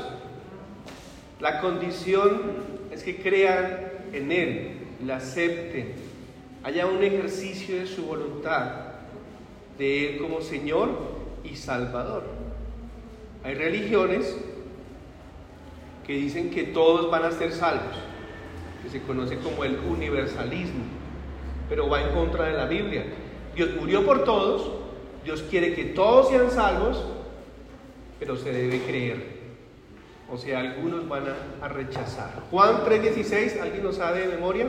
La 1.40 1.60
condición 1.60 2.40
es 2.92 3.02
que 3.02 3.16
crean 3.16 3.80
en 4.12 4.30
Él, 4.30 4.76
la 5.04 5.16
acepten, 5.16 5.94
haya 6.62 6.86
un 6.86 7.02
ejercicio 7.02 7.74
de 7.74 7.88
su 7.88 8.06
voluntad, 8.06 8.74
de 9.76 10.10
Él 10.10 10.22
como 10.22 10.40
Señor 10.40 10.90
y 11.42 11.56
Salvador. 11.56 12.22
Hay 13.42 13.54
religiones 13.54 14.36
que 16.06 16.12
dicen 16.12 16.50
que 16.50 16.62
todos 16.62 17.10
van 17.10 17.24
a 17.24 17.32
ser 17.32 17.50
salvos, 17.50 17.96
que 18.84 18.88
se 18.88 19.02
conoce 19.02 19.38
como 19.38 19.64
el 19.64 19.80
universalismo, 19.80 20.84
pero 21.68 21.88
va 21.88 22.02
en 22.02 22.14
contra 22.14 22.44
de 22.44 22.52
la 22.52 22.66
Biblia. 22.66 23.04
Dios 23.56 23.70
murió 23.74 24.06
por 24.06 24.22
todos, 24.22 24.70
Dios 25.24 25.42
quiere 25.50 25.74
que 25.74 25.86
todos 25.86 26.28
sean 26.28 26.52
salvos, 26.52 27.15
pero 28.18 28.36
se 28.36 28.52
debe 28.52 28.80
creer. 28.82 29.36
O 30.30 30.36
sea, 30.36 30.60
algunos 30.60 31.08
van 31.08 31.24
a, 31.60 31.68
rechazar. 31.68 32.42
Juan 32.50 32.84
3:16, 32.84 33.60
¿alguien 33.60 33.84
lo 33.84 33.92
sabe 33.92 34.20
de 34.20 34.28
memoria? 34.28 34.66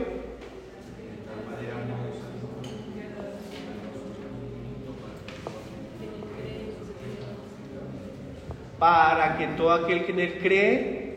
para 8.78 9.36
que 9.36 9.46
todo 9.48 9.72
aquel 9.72 10.04
que 10.04 10.12
en 10.12 10.20
él 10.20 10.38
cree 10.40 11.16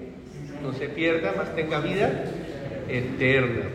no 0.63 0.73
se 0.73 0.89
pierda, 0.89 1.33
más 1.33 1.55
tenga 1.55 1.79
vida 1.79 2.25
eterna. 2.87 3.65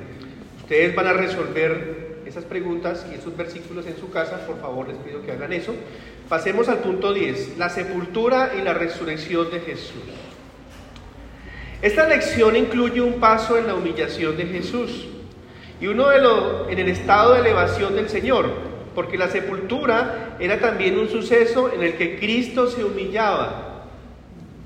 Ustedes 0.61 0.95
van 0.95 1.07
a 1.07 1.13
resolver 1.13 2.23
esas 2.27 2.45
preguntas 2.45 3.07
y 3.11 3.15
esos 3.15 3.37
versículos 3.37 3.87
en 3.87 3.97
su 3.97 4.11
casa, 4.11 4.45
por 4.47 4.61
favor 4.61 4.89
les 4.89 4.97
pido 4.99 5.23
que 5.23 5.33
hagan 5.33 5.53
eso. 5.53 5.75
Pasemos 6.29 6.69
al 6.69 6.79
punto 6.79 7.13
10, 7.13 7.57
la 7.59 7.69
sepultura 7.69 8.53
y 8.59 8.63
la 8.63 8.75
resurrección 8.75 9.51
de 9.51 9.61
Jesús. 9.61 10.03
Esta 11.83 12.09
lección 12.09 12.57
incluye 12.57 13.01
un 13.01 13.21
paso 13.21 13.57
en 13.59 13.67
la 13.67 13.75
humillación 13.75 14.37
de 14.37 14.47
Jesús 14.47 15.07
y 15.81 15.87
uno 15.87 16.09
de 16.09 16.21
los 16.21 16.69
en 16.69 16.79
el 16.79 16.89
estado 16.89 17.35
de 17.35 17.41
elevación 17.41 17.95
del 17.95 18.09
Señor, 18.09 18.51
porque 18.95 19.19
la 19.19 19.29
sepultura 19.29 20.37
era 20.41 20.59
también 20.59 20.99
un 20.99 21.09
suceso 21.09 21.71
en 21.73 21.83
el 21.83 21.95
que 21.95 22.19
Cristo 22.19 22.69
se 22.69 22.83
humillaba 22.83 23.67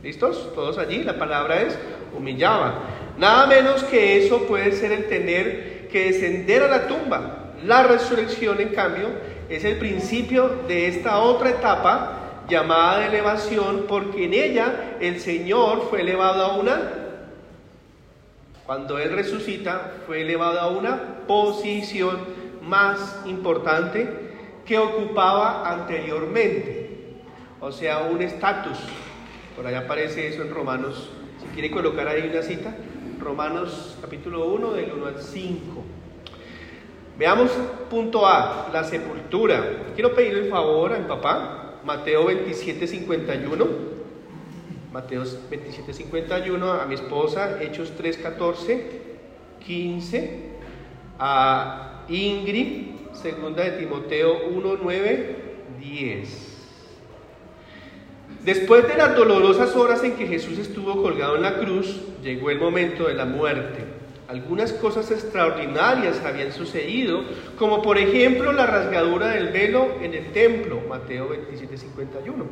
¿Listos? 0.03 0.51
Todos 0.55 0.79
allí. 0.79 1.03
La 1.05 1.19
palabra 1.19 1.63
es 1.63 1.79
humillaba. 2.17 2.83
Nada 3.19 3.47
menos 3.47 3.85
que 3.85 4.25
eso 4.25 4.47
puede 4.47 4.73
ser 4.73 4.93
el 4.93 5.07
tener 5.07 5.89
que 5.89 6.07
descender 6.07 6.63
a 6.63 6.69
la 6.69 6.87
tumba. 6.87 7.40
La 7.65 7.83
resurrección, 7.83 8.61
en 8.61 8.71
cambio, 8.71 9.09
es 9.49 9.65
el 9.65 9.79
principio 9.79 10.49
de 10.69 10.89
esta 10.89 11.19
otra 11.19 11.51
etapa 11.51 12.45
llamada 12.49 13.01
de 13.01 13.07
elevación, 13.07 13.85
porque 13.89 14.25
en 14.25 14.35
ella 14.35 14.97
el 15.01 15.21
Señor 15.21 15.87
fue 15.91 16.01
elevado 16.01 16.45
a 16.45 16.57
una, 16.57 16.81
cuando 18.67 18.99
Él 18.99 19.13
resucita, 19.13 19.95
fue 20.07 20.23
elevado 20.23 20.61
a 20.61 20.69
una 20.69 21.27
posición 21.27 22.19
más 22.63 23.21
importante 23.27 24.09
que 24.65 24.79
ocupaba 24.79 25.71
anteriormente, 25.71 27.17
o 27.61 27.73
sea, 27.73 28.01
un 28.01 28.23
estatus 28.23 28.79
por 29.61 29.67
allá 29.67 29.81
aparece 29.81 30.27
eso 30.27 30.41
en 30.41 30.55
Romanos. 30.55 31.11
Si 31.39 31.47
quiere 31.49 31.71
colocar 31.71 32.09
ahí 32.09 32.31
una 32.33 32.41
cita, 32.41 32.75
Romanos 33.19 33.99
capítulo 34.01 34.47
1 34.47 34.73
del 34.73 34.93
1 34.93 35.07
al 35.07 35.21
5. 35.21 35.85
Veamos 37.21 37.51
punto 37.91 38.27
A, 38.27 38.71
la 38.73 38.83
sepultura. 38.83 39.93
Quiero 39.95 40.15
pedirle 40.15 40.45
el 40.45 40.49
favor 40.49 40.95
a 40.95 40.99
mi 40.99 41.05
papá, 41.05 41.75
Mateo 41.85 42.25
27, 42.25 42.87
51. 42.87 43.67
Mateo 44.91 45.25
27, 45.51 45.93
51, 45.93 46.73
a 46.73 46.87
mi 46.87 46.95
esposa, 46.95 47.63
Hechos 47.63 47.93
3, 47.95 48.17
14, 48.17 48.87
15, 49.67 50.41
a 51.19 52.07
Ingrid, 52.09 52.87
segunda 53.13 53.65
de 53.65 53.73
Timoteo 53.73 54.49
1, 54.49 54.79
9, 54.83 55.37
10. 55.79 56.69
Después 58.47 58.89
de 58.89 58.97
las 58.97 59.15
dolorosas 59.15 59.77
horas 59.77 60.03
en 60.05 60.17
que 60.17 60.27
Jesús 60.27 60.57
estuvo 60.57 61.03
colgado 61.03 61.37
en 61.37 61.43
la 61.43 61.59
cruz, 61.59 62.01
llegó 62.23 62.49
el 62.49 62.59
momento 62.59 63.09
de 63.09 63.15
la 63.15 63.27
muerte. 63.27 64.00
Algunas 64.31 64.73
cosas 64.73 65.11
extraordinarias 65.11 66.23
habían 66.25 66.53
sucedido, 66.53 67.25
como 67.59 67.83
por 67.83 67.99
ejemplo 67.99 68.53
la 68.53 68.65
rasgadura 68.65 69.27
del 69.31 69.49
velo 69.49 69.97
en 70.01 70.15
el 70.15 70.31
templo, 70.31 70.81
Mateo 70.89 71.31
27, 71.31 71.77
51, 71.77 72.45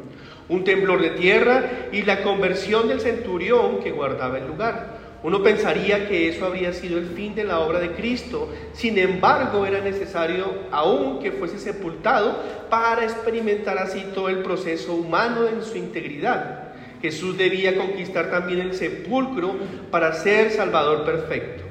un 0.49 0.64
temblor 0.64 1.01
de 1.01 1.11
tierra 1.11 1.62
y 1.93 2.03
la 2.03 2.25
conversión 2.25 2.88
del 2.88 3.01
centurión 3.01 3.79
que 3.79 3.93
guardaba 3.93 4.38
el 4.38 4.49
lugar. 4.49 4.99
Uno 5.23 5.41
pensaría 5.41 6.09
que 6.09 6.29
eso 6.29 6.47
habría 6.47 6.73
sido 6.73 6.99
el 6.99 7.07
fin 7.07 7.37
de 7.37 7.45
la 7.45 7.61
obra 7.61 7.79
de 7.79 7.93
Cristo, 7.93 8.53
sin 8.73 8.99
embargo 8.99 9.64
era 9.64 9.81
necesario 9.81 10.47
aún 10.73 11.21
que 11.21 11.31
fuese 11.31 11.61
sepultado 11.61 12.43
para 12.69 13.05
experimentar 13.05 13.79
así 13.79 14.05
todo 14.12 14.29
el 14.29 14.38
proceso 14.38 14.95
humano 14.95 15.47
en 15.47 15.62
su 15.62 15.79
integridad. 15.79 16.73
Jesús 17.01 17.38
debía 17.38 17.77
conquistar 17.77 18.33
también 18.33 18.62
el 18.62 18.75
sepulcro 18.75 19.55
para 19.93 20.12
ser 20.14 20.51
Salvador 20.51 21.05
perfecto. 21.05 21.68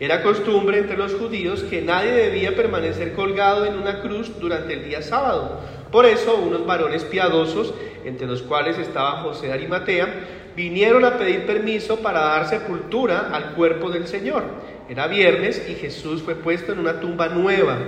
Era 0.00 0.22
costumbre 0.22 0.78
entre 0.78 0.96
los 0.96 1.14
judíos 1.14 1.62
que 1.62 1.80
nadie 1.80 2.10
debía 2.10 2.56
permanecer 2.56 3.12
colgado 3.12 3.64
en 3.64 3.78
una 3.78 4.00
cruz 4.00 4.40
durante 4.40 4.72
el 4.72 4.84
día 4.84 5.02
sábado. 5.02 5.60
Por 5.92 6.04
eso 6.04 6.34
unos 6.34 6.66
varones 6.66 7.04
piadosos, 7.04 7.72
entre 8.04 8.26
los 8.26 8.42
cuales 8.42 8.76
estaba 8.78 9.22
José 9.22 9.46
de 9.46 9.52
Arimatea, 9.52 10.08
vinieron 10.56 11.04
a 11.04 11.16
pedir 11.16 11.46
permiso 11.46 12.00
para 12.00 12.20
dar 12.20 12.48
sepultura 12.48 13.30
al 13.32 13.54
cuerpo 13.54 13.90
del 13.90 14.08
Señor. 14.08 14.42
Era 14.88 15.06
viernes 15.06 15.64
y 15.68 15.74
Jesús 15.74 16.22
fue 16.22 16.34
puesto 16.34 16.72
en 16.72 16.80
una 16.80 16.98
tumba 16.98 17.28
nueva. 17.28 17.78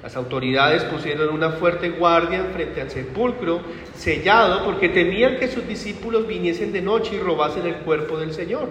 Las 0.00 0.14
autoridades 0.14 0.84
pusieron 0.84 1.34
una 1.34 1.50
fuerte 1.50 1.90
guardia 1.90 2.44
frente 2.54 2.80
al 2.80 2.90
sepulcro, 2.90 3.60
sellado, 3.96 4.64
porque 4.64 4.88
temían 4.88 5.38
que 5.38 5.48
sus 5.48 5.66
discípulos 5.66 6.26
viniesen 6.28 6.72
de 6.72 6.82
noche 6.82 7.16
y 7.16 7.18
robasen 7.18 7.66
el 7.66 7.78
cuerpo 7.78 8.16
del 8.16 8.32
Señor. 8.32 8.68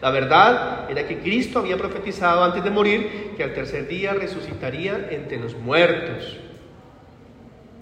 La 0.00 0.10
verdad 0.12 0.88
era 0.88 1.08
que 1.08 1.18
Cristo 1.18 1.58
había 1.58 1.76
profetizado 1.76 2.44
antes 2.44 2.62
de 2.62 2.70
morir 2.70 3.32
que 3.36 3.42
al 3.42 3.52
tercer 3.52 3.88
día 3.88 4.14
resucitaría 4.14 5.08
entre 5.10 5.38
los 5.38 5.56
muertos. 5.56 6.36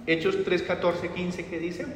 Hechos 0.06 0.38
3, 0.42 0.62
14, 0.62 1.10
15, 1.10 1.46
¿qué 1.46 1.58
dice? 1.58 1.86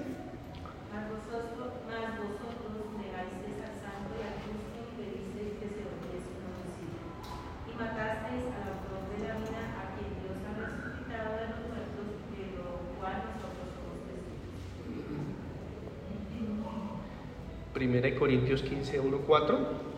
Primera 17.73 18.03
de 18.03 18.15
Corintios 18.15 18.63
15, 18.63 19.01
1, 19.01 19.19
4. 19.27 19.90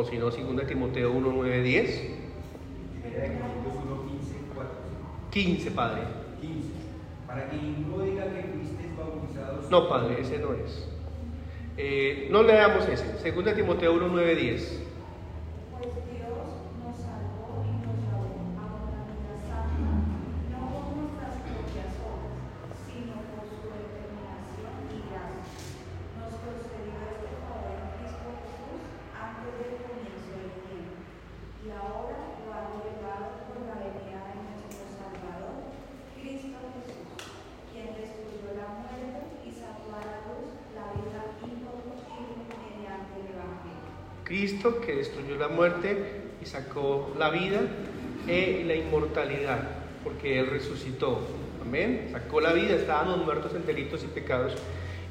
O 0.00 0.04
si 0.04 0.16
no, 0.16 0.30
2 0.30 0.66
Timoteo 0.66 1.12
1, 1.12 1.30
9, 1.30 1.62
10. 1.62 2.10
Primera 3.02 3.22
de 3.22 3.38
Corintios 3.38 3.74
1, 3.84 4.06
15, 4.08 4.34
4. 4.54 4.70
15, 5.30 5.70
Padre. 5.72 6.02
15. 6.40 6.68
Para 7.26 7.50
que 7.50 7.56
ninguno 7.58 8.04
diga 8.04 8.24
que 8.24 8.42
fuisteis 8.44 8.96
bautizados. 8.96 9.70
No, 9.70 9.90
Padre, 9.90 10.22
ese 10.22 10.38
no 10.38 10.54
es. 10.54 10.88
Eh, 11.76 12.28
no 12.30 12.42
leamos 12.42 12.88
ese. 12.88 13.30
2 13.30 13.54
Timoteo 13.54 13.92
1, 13.92 14.08
9, 14.08 14.36
10. 14.36 14.80
Pues 15.76 15.92
Dios 16.08 16.48
nos 16.80 16.96
salvó 16.96 17.60
y 17.68 17.72
nos 17.84 18.00
llamó 18.00 18.56
a 18.56 18.72
una 18.80 19.04
vida 19.04 19.36
santa, 19.44 20.00
no 20.48 20.60
por 20.80 20.96
nuestras 20.96 21.44
propias 21.44 21.92
obras, 22.08 22.72
sino 22.88 23.20
por 23.36 23.44
su 23.52 23.68
determinación 23.68 24.80
y 24.96 24.98
gracia. 25.12 25.60
Nos 26.16 26.32
concedió 26.40 26.96
este 27.04 27.36
favor 27.44 27.76
en 27.76 27.84
Cristo 28.00 28.28
Jesús 28.40 28.80
antes 29.12 29.52
del 29.60 29.76
comienzo 29.84 30.30
del 30.40 30.52
tiempo, 30.68 30.96
y 31.64 31.68
ahora 31.72 32.20
lo 32.44 32.48
ha 32.52 32.62
revelado 32.76 33.40
por 33.48 33.58
la 33.68 33.76
venida 33.80 34.20
de 34.20 34.36
nuestro 34.36 34.84
Salvador, 35.00 35.70
Cristo 36.12 36.60
Jesús, 36.76 37.24
quien 37.72 37.88
destruyó 37.96 38.52
la 38.52 38.68
muerte 38.84 39.40
y 39.44 39.50
sacó 39.56 39.96
a 39.96 40.04
la 40.04 40.18
luz 40.28 40.60
la 40.76 40.92
vida 40.96 41.20
incorruptible 41.40 42.48
mediante 42.52 43.12
el 43.16 43.32
Evangelio. 43.32 43.92
Cristo 44.30 44.80
que 44.80 44.94
destruyó 44.94 45.34
la 45.34 45.48
muerte 45.48 45.96
y 46.40 46.46
sacó 46.46 47.12
la 47.18 47.30
vida 47.30 47.62
y 48.28 48.62
la 48.62 48.76
inmortalidad, 48.76 49.58
porque 50.04 50.38
Él 50.38 50.46
resucitó. 50.46 51.18
Amén. 51.60 52.10
Sacó 52.12 52.40
la 52.40 52.52
vida, 52.52 52.76
estábamos 52.76 53.24
muertos 53.24 53.52
en 53.56 53.66
delitos 53.66 54.04
y 54.04 54.06
pecados. 54.06 54.52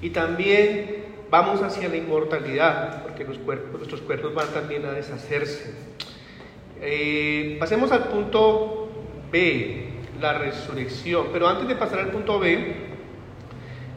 Y 0.02 0.12
también 0.12 1.04
vamos 1.30 1.62
hacia 1.62 1.90
la 1.90 1.98
inmortalidad, 1.98 3.04
porque 3.04 3.26
los 3.26 3.38
cuerpos, 3.40 3.74
nuestros 3.74 4.00
cuerpos 4.00 4.34
van 4.34 4.48
también 4.54 4.86
a 4.86 4.94
deshacerse. 4.94 5.74
Eh, 6.80 7.58
pasemos 7.60 7.92
al 7.92 8.06
punto 8.06 8.90
B, 9.34 9.84
la 10.22 10.38
resurrección. 10.38 11.28
Pero 11.34 11.46
antes 11.50 11.68
de 11.68 11.76
pasar 11.76 12.00
al 12.00 12.12
punto 12.12 12.40
B, 12.40 12.74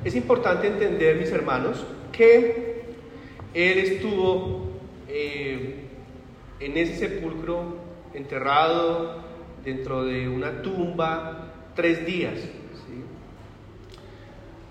es 0.04 0.16
importante 0.16 0.66
entender, 0.66 1.14
mis 1.14 1.30
hermanos, 1.30 1.86
que 2.10 2.82
Él 3.54 3.78
estuvo 3.78 4.61
eh, 5.08 5.86
en 6.60 6.76
ese 6.76 6.96
sepulcro 6.96 7.76
enterrado 8.14 9.22
dentro 9.64 10.04
de 10.04 10.28
una 10.28 10.62
tumba 10.62 11.52
tres 11.74 12.04
días. 12.06 12.38
¿sí? 12.38 13.02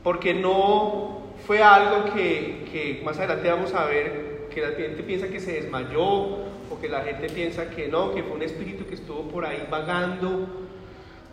Porque 0.04 0.34
no 0.34 1.22
fue 1.46 1.62
algo 1.62 2.14
que, 2.14 2.66
que 2.72 3.02
más 3.04 3.18
adelante 3.18 3.50
vamos 3.50 3.74
a 3.74 3.86
ver, 3.86 4.48
que 4.54 4.62
la 4.62 4.72
gente 4.72 5.04
piensa 5.04 5.28
que 5.28 5.40
se 5.40 5.54
desmayó 5.54 6.04
o 6.04 6.80
que 6.80 6.90
la 6.90 7.02
gente 7.02 7.30
piensa 7.30 7.70
que 7.70 7.88
no, 7.88 8.14
que 8.14 8.24
fue 8.24 8.34
un 8.34 8.44
espíritu 8.44 8.86
que 8.86 8.96
estuvo 8.96 9.24
por 9.24 9.46
ahí 9.46 9.68
vagando. 9.70 10.48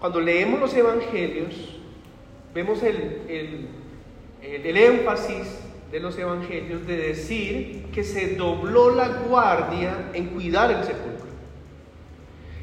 Cuando 0.01 0.21
leemos 0.21 0.61
los 0.61 0.75
evangelios, 0.75 1.77
vemos 2.55 2.83
el, 2.83 3.23
el, 3.29 3.69
el, 4.43 4.67
el 4.67 4.77
énfasis 4.77 5.68
de 5.91 6.01
los 6.01 6.19
evangelios 6.19 6.87
de 6.87 6.97
decir 6.97 7.87
que 7.93 8.05
se 8.05 8.37
dobló 8.37 8.95
la 8.95 9.09
guardia 9.09 10.11
en 10.13 10.27
cuidar 10.27 10.71
el 10.71 10.85
sepulcro, 10.85 11.29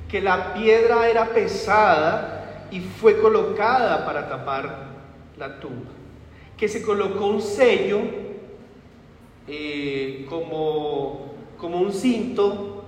que 0.10 0.22
la 0.22 0.54
piedra 0.54 1.10
era 1.10 1.26
pesada 1.34 2.68
y 2.72 2.82
fue 2.82 3.20
colocada 3.20 4.06
para 4.06 4.30
tapar 4.30 4.90
la 5.38 5.60
tumba, 5.60 5.92
que 6.56 6.68
se 6.68 6.84
colocó 6.84 7.28
un 7.28 7.42
sello 7.42 8.02
eh, 9.48 10.26
como, 10.30 11.34
como 11.58 11.80
un 11.80 11.94
cinto 11.94 12.84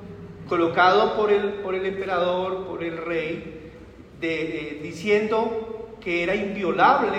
colocado 0.47 1.15
por 1.15 1.32
el, 1.32 1.54
por 1.56 1.73
el 1.73 1.86
emperador, 1.86 2.67
por 2.67 2.84
el 2.84 2.97
rey, 2.97 3.71
de, 4.19 4.28
de, 4.28 4.80
diciendo 4.82 5.95
que 6.00 6.23
era 6.23 6.36
inviolable 6.36 7.17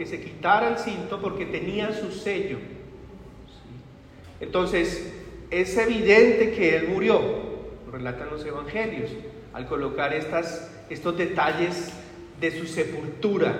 que 0.00 0.06
se 0.06 0.18
quitara 0.18 0.70
el 0.70 0.78
cinto 0.78 1.20
porque 1.20 1.44
tenía 1.44 1.92
su 1.92 2.10
sello. 2.10 2.56
Entonces, 4.40 5.12
es 5.50 5.76
evidente 5.76 6.52
que 6.52 6.74
él 6.74 6.88
murió, 6.88 7.20
lo 7.84 7.92
relatan 7.92 8.30
los 8.30 8.42
evangelios, 8.46 9.10
al 9.52 9.66
colocar 9.66 10.14
estas, 10.14 10.74
estos 10.88 11.18
detalles 11.18 11.92
de 12.40 12.50
su 12.50 12.64
sepultura. 12.64 13.54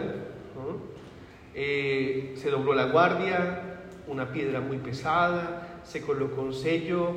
Eh, 1.55 2.33
se 2.37 2.49
dobló 2.49 2.73
la 2.73 2.87
guardia, 2.87 3.83
una 4.07 4.33
piedra 4.33 4.61
muy 4.61 4.79
pesada, 4.79 5.83
se 5.85 6.01
colocó 6.01 6.41
un 6.41 6.55
sello. 6.55 7.17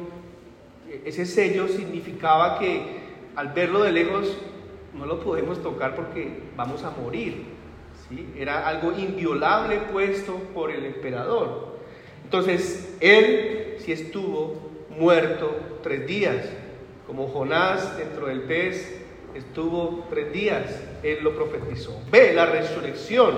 Ese 1.05 1.25
sello 1.25 1.69
significaba 1.69 2.59
que 2.59 2.99
al 3.37 3.53
verlo 3.53 3.83
de 3.83 3.93
lejos 3.93 4.37
no 4.93 5.05
lo 5.05 5.21
podemos 5.21 5.63
tocar 5.63 5.95
porque 5.95 6.41
vamos 6.57 6.83
a 6.83 6.89
morir. 6.89 7.52
Era 8.37 8.67
algo 8.67 8.91
inviolable 8.97 9.77
puesto 9.91 10.35
por 10.53 10.71
el 10.71 10.85
emperador. 10.85 11.77
Entonces, 12.23 12.95
él 12.99 13.75
sí 13.79 13.91
estuvo 13.91 14.71
muerto 14.89 15.55
tres 15.81 16.07
días, 16.07 16.45
como 17.07 17.27
Jonás 17.27 17.97
dentro 17.97 18.27
del 18.27 18.41
pez 18.41 19.03
estuvo 19.35 20.05
tres 20.09 20.31
días, 20.31 20.63
él 21.01 21.19
lo 21.21 21.35
profetizó. 21.35 21.99
Ve 22.11 22.33
la 22.33 22.45
resurrección. 22.45 23.31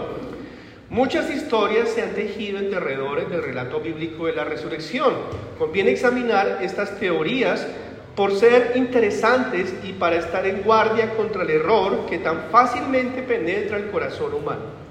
Muchas 0.90 1.30
historias 1.32 1.90
se 1.90 2.04
han 2.04 2.14
tejido 2.14 2.60
en 2.60 2.70
derredores 2.70 3.30
del 3.30 3.42
relato 3.42 3.80
bíblico 3.80 4.28
de 4.28 4.34
la 4.34 4.44
resurrección. 4.44 5.14
Conviene 5.58 5.92
examinar 5.92 6.60
estas 6.62 7.00
teorías 7.00 7.68
por 8.16 8.34
ser 8.34 8.74
interesantes 8.76 9.74
y 9.84 9.94
para 9.94 10.16
estar 10.16 10.46
en 10.46 10.62
guardia 10.62 11.16
contra 11.16 11.44
el 11.44 11.50
error 11.50 12.06
que 12.10 12.20
tan 12.20 12.46
fácilmente 12.52 13.22
penetra 13.22 13.78
el 13.78 13.92
corazón 13.92 14.34
humano. 14.34 14.86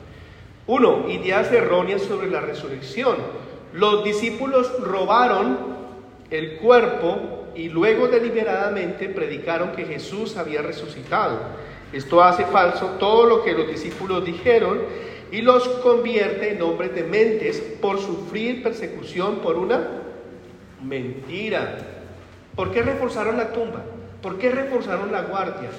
Uno, 0.66 1.08
ideas 1.08 1.50
erróneas 1.52 2.02
sobre 2.02 2.30
la 2.30 2.40
resurrección. 2.40 3.16
Los 3.72 4.04
discípulos 4.04 4.70
robaron 4.80 5.74
el 6.30 6.56
cuerpo 6.56 7.48
y 7.54 7.68
luego 7.68 8.08
deliberadamente 8.08 9.08
predicaron 9.08 9.72
que 9.72 9.84
Jesús 9.84 10.36
había 10.36 10.62
resucitado. 10.62 11.38
Esto 11.92 12.22
hace 12.22 12.44
falso 12.46 12.96
todo 12.98 13.26
lo 13.26 13.44
que 13.44 13.52
los 13.52 13.68
discípulos 13.68 14.24
dijeron 14.24 14.80
y 15.30 15.42
los 15.42 15.66
convierte 15.68 16.52
en 16.52 16.62
hombres 16.62 16.94
dementes 16.94 17.60
por 17.80 17.98
sufrir 18.00 18.62
persecución 18.62 19.36
por 19.36 19.56
una 19.56 20.02
mentira. 20.82 22.03
¿Por 22.56 22.72
qué 22.72 22.82
reforzaron 22.82 23.36
la 23.36 23.52
tumba? 23.52 23.82
¿Por 24.22 24.38
qué 24.38 24.50
reforzaron 24.50 25.10
la 25.12 25.22
guardia? 25.22 25.70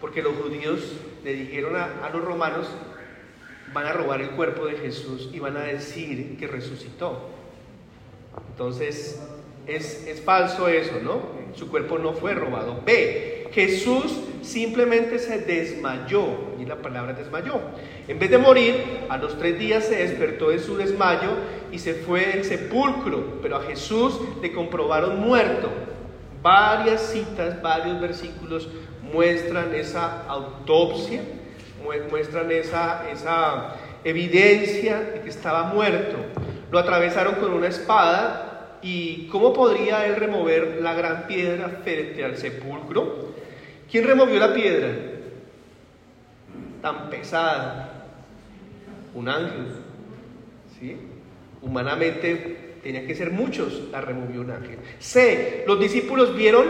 Porque 0.00 0.22
los 0.22 0.34
judíos 0.34 0.94
le 1.22 1.34
dijeron 1.34 1.76
a, 1.76 2.06
a, 2.06 2.10
los 2.10 2.24
romanos, 2.24 2.66
van 3.72 3.86
a 3.86 3.92
robar 3.92 4.20
el 4.20 4.30
cuerpo 4.30 4.66
de 4.66 4.76
Jesús 4.76 5.30
y 5.32 5.38
van 5.38 5.56
a 5.56 5.62
decir 5.62 6.36
que 6.38 6.46
resucitó. 6.46 7.28
Entonces, 8.50 9.20
es, 9.66 10.06
es 10.06 10.20
falso 10.22 10.68
eso, 10.68 10.94
¿no? 11.02 11.20
Su 11.54 11.68
cuerpo 11.68 11.98
no 11.98 12.14
fue 12.14 12.34
robado. 12.34 12.80
B, 12.84 13.48
Jesús 13.52 14.18
simplemente 14.42 15.18
se 15.18 15.38
desmayó, 15.38 16.24
y 16.58 16.64
la 16.64 16.76
palabra 16.76 17.12
desmayó. 17.12 17.60
En 18.08 18.18
vez 18.18 18.30
de 18.30 18.38
morir, 18.38 18.76
a 19.08 19.16
los 19.18 19.38
tres 19.38 19.58
días 19.58 19.84
se 19.84 19.96
despertó 19.96 20.50
de 20.50 20.58
su 20.58 20.76
desmayo 20.76 21.30
y 21.70 21.78
se 21.78 21.94
fue 21.94 22.26
del 22.26 22.44
sepulcro, 22.44 23.38
pero 23.42 23.56
a 23.56 23.62
Jesús 23.62 24.18
le 24.40 24.52
comprobaron 24.52 25.20
muerto. 25.20 25.70
Varias 26.42 27.00
citas, 27.02 27.62
varios 27.62 28.00
versículos 28.00 28.68
muestran 29.12 29.72
esa 29.74 30.26
autopsia, 30.26 31.22
muestran 32.10 32.50
esa, 32.50 33.08
esa 33.10 33.76
evidencia 34.02 35.00
de 35.00 35.20
que 35.20 35.28
estaba 35.28 35.64
muerto. 35.64 36.16
Lo 36.72 36.80
atravesaron 36.80 37.36
con 37.36 37.52
una 37.52 37.68
espada 37.68 38.78
y 38.82 39.28
¿cómo 39.28 39.52
podría 39.52 40.06
él 40.06 40.16
remover 40.16 40.80
la 40.82 40.94
gran 40.94 41.28
piedra 41.28 41.68
frente 41.84 42.24
al 42.24 42.36
sepulcro? 42.36 43.28
¿Quién 43.90 44.04
removió 44.04 44.40
la 44.40 44.52
piedra? 44.52 44.88
Tan 46.80 47.08
pesada. 47.08 48.08
Un 49.14 49.28
ángel. 49.28 49.66
¿Sí? 50.80 50.96
Humanamente 51.60 52.71
tenía 52.82 53.06
que 53.06 53.14
ser 53.14 53.30
muchos, 53.30 53.88
la 53.90 54.00
removió 54.00 54.40
un 54.40 54.50
ángel. 54.50 54.78
C. 54.98 55.64
Los 55.66 55.80
discípulos 55.80 56.34
vieron 56.34 56.66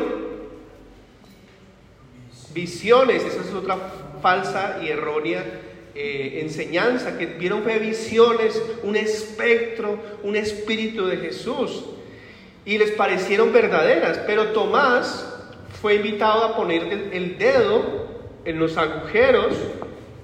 visiones, 2.53 3.25
esa 3.25 3.41
es 3.41 3.55
otra 3.55 3.77
falsa 4.21 4.81
y 4.83 4.89
errónea 4.89 5.45
eh, 5.95 6.41
enseñanza, 6.43 7.19
que 7.19 7.27
vieron 7.27 7.63
fue 7.63 7.79
visiones, 7.79 8.63
un 8.83 8.97
espectro, 8.97 9.99
un 10.23 10.37
espíritu 10.37 11.07
de 11.07 11.17
Jesús, 11.19 11.85
y 12.65 12.79
les 12.79 12.93
parecieron 12.93 13.53
verdaderas, 13.53 14.19
pero 14.27 14.49
Tomás 14.49 15.29
fue 15.81 15.97
invitado 15.97 16.45
a 16.45 16.57
poner 16.57 17.11
el 17.13 17.37
dedo 17.39 18.07
en 18.45 18.59
los 18.59 18.77
agujeros 18.77 19.55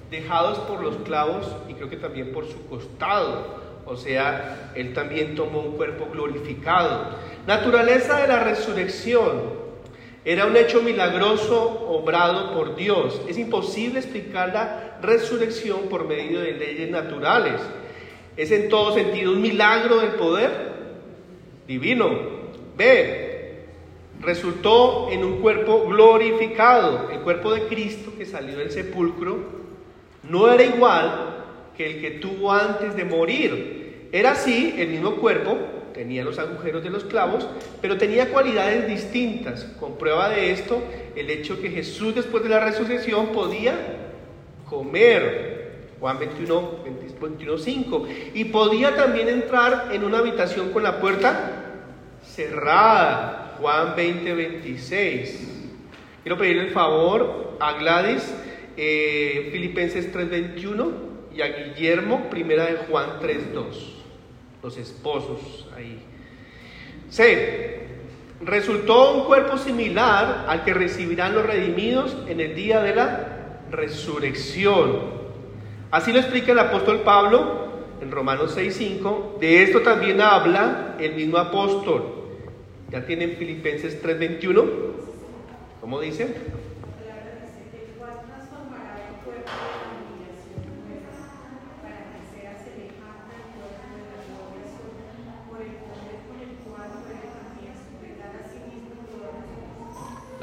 dejados 0.09 0.57
por 0.59 0.81
los 0.81 0.97
clavos 0.97 1.47
y 1.67 1.73
creo 1.73 1.89
que 1.89 1.97
también 1.97 2.31
por 2.31 2.47
su 2.47 2.65
costado. 2.67 3.68
O 3.89 3.97
sea, 3.97 4.71
él 4.75 4.93
también 4.93 5.33
tomó 5.33 5.61
un 5.61 5.75
cuerpo 5.75 6.07
glorificado. 6.11 7.15
Naturaleza 7.47 8.21
de 8.21 8.27
la 8.27 8.39
resurrección. 8.39 9.59
Era 10.23 10.45
un 10.45 10.55
hecho 10.55 10.83
milagroso 10.83 11.87
obrado 11.87 12.53
por 12.53 12.75
Dios. 12.75 13.19
Es 13.27 13.39
imposible 13.39 13.99
explicar 13.99 14.49
la 14.53 14.99
resurrección 15.01 15.89
por 15.89 16.07
medio 16.07 16.41
de 16.41 16.51
leyes 16.51 16.91
naturales. 16.91 17.59
Es 18.37 18.51
en 18.51 18.69
todo 18.69 18.93
sentido 18.93 19.31
un 19.31 19.41
milagro 19.41 19.97
del 20.01 20.11
poder 20.11 20.51
divino. 21.67 22.09
B. 22.77 23.65
Resultó 24.21 25.09
en 25.09 25.23
un 25.23 25.41
cuerpo 25.41 25.85
glorificado. 25.87 27.09
El 27.09 27.21
cuerpo 27.21 27.51
de 27.53 27.63
Cristo 27.63 28.11
que 28.15 28.25
salió 28.25 28.59
del 28.59 28.69
sepulcro 28.69 29.39
no 30.23 30.51
era 30.51 30.63
igual 30.63 31.37
que 31.75 31.89
el 31.89 32.01
que 32.01 32.11
tuvo 32.19 32.51
antes 32.51 32.95
de 32.95 33.05
morir. 33.05 33.78
Era 34.11 34.31
así 34.31 34.75
el 34.77 34.89
mismo 34.89 35.15
cuerpo, 35.15 35.57
tenía 35.93 36.23
los 36.23 36.39
agujeros 36.39 36.83
de 36.83 36.89
los 36.89 37.03
clavos, 37.03 37.47
pero 37.81 37.97
tenía 37.97 38.29
cualidades 38.29 38.87
distintas. 38.87 39.65
Con 39.79 39.97
prueba 39.97 40.29
de 40.29 40.51
esto, 40.51 40.81
el 41.15 41.29
hecho 41.29 41.61
que 41.61 41.69
Jesús 41.69 42.15
después 42.15 42.43
de 42.43 42.49
la 42.49 42.59
resurrección 42.59 43.27
podía 43.27 43.75
comer. 44.65 45.49
Juan 45.99 46.17
21, 46.17 46.83
21, 47.21 47.57
5. 47.57 48.07
Y 48.33 48.45
podía 48.45 48.95
también 48.95 49.27
entrar 49.27 49.89
en 49.91 50.03
una 50.03 50.19
habitación 50.19 50.71
con 50.71 50.83
la 50.83 50.99
puerta 50.99 51.65
cerrada. 52.23 53.57
Juan 53.59 53.95
20, 53.95 54.33
26. 54.33 55.49
Quiero 56.23 56.37
pedirle 56.37 56.63
el 56.63 56.71
favor 56.71 57.57
a 57.59 57.73
Gladys 57.73 58.33
eh, 58.77 59.49
Filipenses 59.51 60.13
3:21 60.13 60.91
y 61.35 61.41
a 61.41 61.47
Guillermo, 61.47 62.29
primera 62.29 62.65
de 62.65 62.77
Juan 62.77 63.19
3:2. 63.21 63.98
Los 64.61 64.77
esposos 64.77 65.67
ahí. 65.75 66.03
C. 67.09 67.87
Resultó 68.41 69.15
un 69.15 69.25
cuerpo 69.25 69.57
similar 69.57 70.45
al 70.47 70.63
que 70.63 70.73
recibirán 70.73 71.35
los 71.35 71.45
redimidos 71.45 72.15
en 72.27 72.39
el 72.39 72.55
día 72.55 72.81
de 72.81 72.95
la 72.95 73.61
resurrección. 73.71 75.19
Así 75.91 76.13
lo 76.13 76.19
explica 76.19 76.51
el 76.51 76.59
apóstol 76.59 77.01
Pablo 77.01 77.69
en 78.01 78.11
Romanos 78.11 78.55
6:5. 78.55 79.37
De 79.39 79.63
esto 79.63 79.81
también 79.81 80.21
habla 80.21 80.95
el 80.99 81.15
mismo 81.15 81.37
apóstol. 81.37 82.03
Ya 82.91 83.05
tienen 83.05 83.35
Filipenses 83.37 84.01
3:21. 84.01 84.65
¿Cómo 85.81 85.99
dice? 85.99 86.35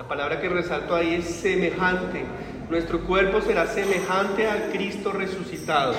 La 0.07 0.11
palabra 0.11 0.41
que 0.41 0.49
resalto 0.49 0.95
ahí 0.95 1.15
es 1.15 1.25
semejante. 1.25 2.25
Nuestro 2.71 3.01
cuerpo 3.01 3.41
será 3.41 3.67
semejante 3.67 4.47
al 4.47 4.71
Cristo 4.71 5.11
resucitado. 5.11 5.97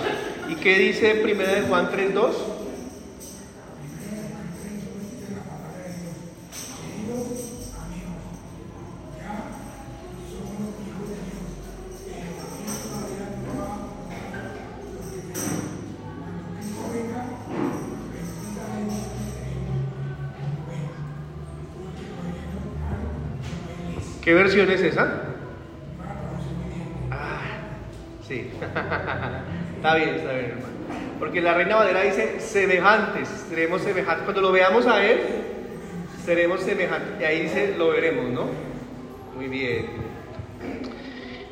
¿Y 0.47 0.55
qué 0.55 0.79
dice 0.79 1.21
1 1.21 1.43
de 1.43 1.61
Juan 1.63 1.89
3:2? 1.91 2.56
Versión 24.57 24.71
es 24.71 24.93
esa? 24.93 25.21
Ah, 27.11 27.41
sí. 28.27 28.49
está 29.75 29.95
bien, 29.95 30.09
está 30.09 30.33
bien. 30.33 30.53
Porque 31.19 31.41
la 31.41 31.53
Reina 31.53 31.75
Valera 31.75 32.01
dice 32.01 32.39
semejantes, 32.39 33.27
seremos 33.49 33.81
semejantes. 33.81 34.23
Cuando 34.23 34.41
lo 34.41 34.51
veamos 34.51 34.87
a 34.87 35.05
Él, 35.05 35.19
seremos 36.25 36.61
semejantes. 36.61 37.21
Y 37.21 37.23
ahí 37.23 37.41
dice, 37.43 37.75
lo 37.77 37.89
veremos, 37.89 38.31
¿no? 38.31 38.45
Muy 39.35 39.47
bien. 39.47 39.87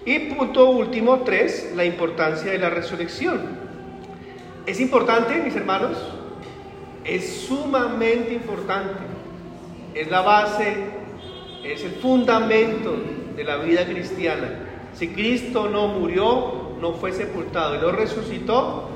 Y 0.05 0.19
punto 0.33 0.69
último, 0.69 1.21
tres, 1.21 1.73
la 1.75 1.85
importancia 1.85 2.51
de 2.51 2.57
la 2.57 2.69
resurrección. 2.69 3.39
¿Es 4.65 4.79
importante, 4.79 5.35
mis 5.43 5.55
hermanos? 5.55 5.97
Es 7.03 7.41
sumamente 7.47 8.33
importante. 8.33 9.03
Es 9.93 10.09
la 10.09 10.21
base 10.21 10.94
es 11.71 11.83
el 11.83 11.91
fundamento 11.93 12.95
de 13.35 13.43
la 13.43 13.57
vida 13.57 13.85
cristiana. 13.85 14.47
Si 14.93 15.09
Cristo 15.09 15.69
no 15.69 15.87
murió, 15.87 16.75
no 16.79 16.93
fue 16.93 17.11
sepultado 17.11 17.75
y 17.75 17.79
no 17.79 17.91
resucitó, 17.91 18.89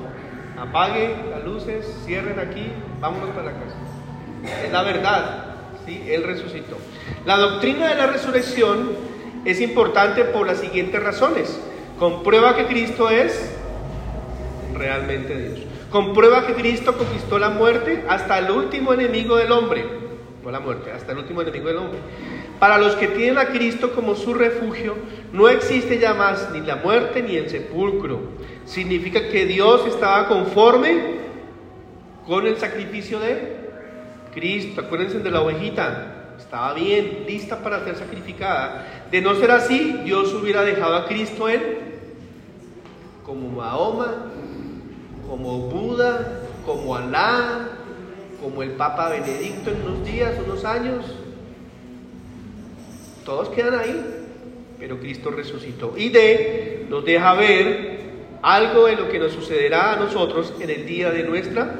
apague 0.58 1.14
las 1.30 1.44
luces, 1.44 1.86
cierren 2.04 2.38
aquí, 2.38 2.66
vámonos 3.00 3.30
para 3.30 3.52
la 3.52 3.52
casa. 3.52 3.76
Es 4.64 4.72
la 4.72 4.82
verdad, 4.82 5.44
¿sí? 5.86 6.02
Él 6.06 6.22
resucitó. 6.22 6.76
La 7.26 7.36
doctrina 7.36 7.88
de 7.88 7.96
la 7.96 8.06
resurrección 8.06 8.90
es 9.44 9.60
importante 9.60 10.24
por 10.24 10.46
las 10.46 10.58
siguientes 10.58 11.02
razones. 11.02 11.60
Comprueba 11.98 12.56
que 12.56 12.66
Cristo 12.66 13.10
es 13.10 13.52
realmente 14.74 15.36
Dios. 15.36 15.60
Comprueba 15.90 16.46
que 16.46 16.54
Cristo 16.54 16.96
conquistó 16.96 17.38
la 17.38 17.50
muerte 17.50 18.04
hasta 18.08 18.38
el 18.38 18.50
último 18.50 18.94
enemigo 18.94 19.36
del 19.36 19.52
hombre. 19.52 19.84
No 20.42 20.50
la 20.50 20.60
muerte, 20.60 20.92
hasta 20.92 21.12
el 21.12 21.18
último 21.18 21.42
enemigo 21.42 21.66
del 21.68 21.76
hombre. 21.76 21.98
Para 22.60 22.76
los 22.76 22.94
que 22.94 23.08
tienen 23.08 23.38
a 23.38 23.46
Cristo 23.46 23.92
como 23.94 24.14
su 24.14 24.34
refugio, 24.34 24.94
no 25.32 25.48
existe 25.48 25.98
ya 25.98 26.12
más 26.12 26.50
ni 26.52 26.60
la 26.60 26.76
muerte 26.76 27.22
ni 27.22 27.34
el 27.36 27.48
sepulcro. 27.48 28.20
Significa 28.66 29.30
que 29.30 29.46
Dios 29.46 29.86
estaba 29.86 30.28
conforme 30.28 31.20
con 32.26 32.46
el 32.46 32.58
sacrificio 32.58 33.18
de 33.18 33.70
Cristo. 34.34 34.82
Acuérdense 34.82 35.20
de 35.20 35.30
la 35.30 35.40
ovejita. 35.40 36.34
Estaba 36.38 36.74
bien, 36.74 37.24
lista 37.26 37.62
para 37.62 37.82
ser 37.82 37.96
sacrificada. 37.96 39.06
De 39.10 39.22
no 39.22 39.34
ser 39.36 39.52
así, 39.52 40.02
Dios 40.04 40.34
hubiera 40.34 40.62
dejado 40.62 40.96
a 40.96 41.06
Cristo 41.06 41.48
en 41.48 41.62
como 43.24 43.48
Mahoma, 43.48 44.26
como 45.26 45.60
Buda, 45.60 46.42
como 46.66 46.94
Alá, 46.94 47.68
como 48.42 48.62
el 48.62 48.72
Papa 48.72 49.08
Benedicto 49.08 49.70
en 49.70 49.80
unos 49.80 50.04
días, 50.04 50.34
unos 50.44 50.64
años 50.66 51.19
todos 53.30 53.50
quedan 53.50 53.78
ahí, 53.78 54.26
pero 54.76 54.98
Cristo 54.98 55.30
resucitó. 55.30 55.94
Y 55.96 56.08
de 56.08 56.84
nos 56.90 57.04
deja 57.04 57.34
ver 57.34 58.00
algo 58.42 58.86
de 58.86 58.96
lo 58.96 59.08
que 59.08 59.20
nos 59.20 59.30
sucederá 59.30 59.92
a 59.92 59.96
nosotros 59.96 60.52
en 60.58 60.68
el 60.68 60.84
día 60.84 61.12
de 61.12 61.22
nuestra 61.22 61.76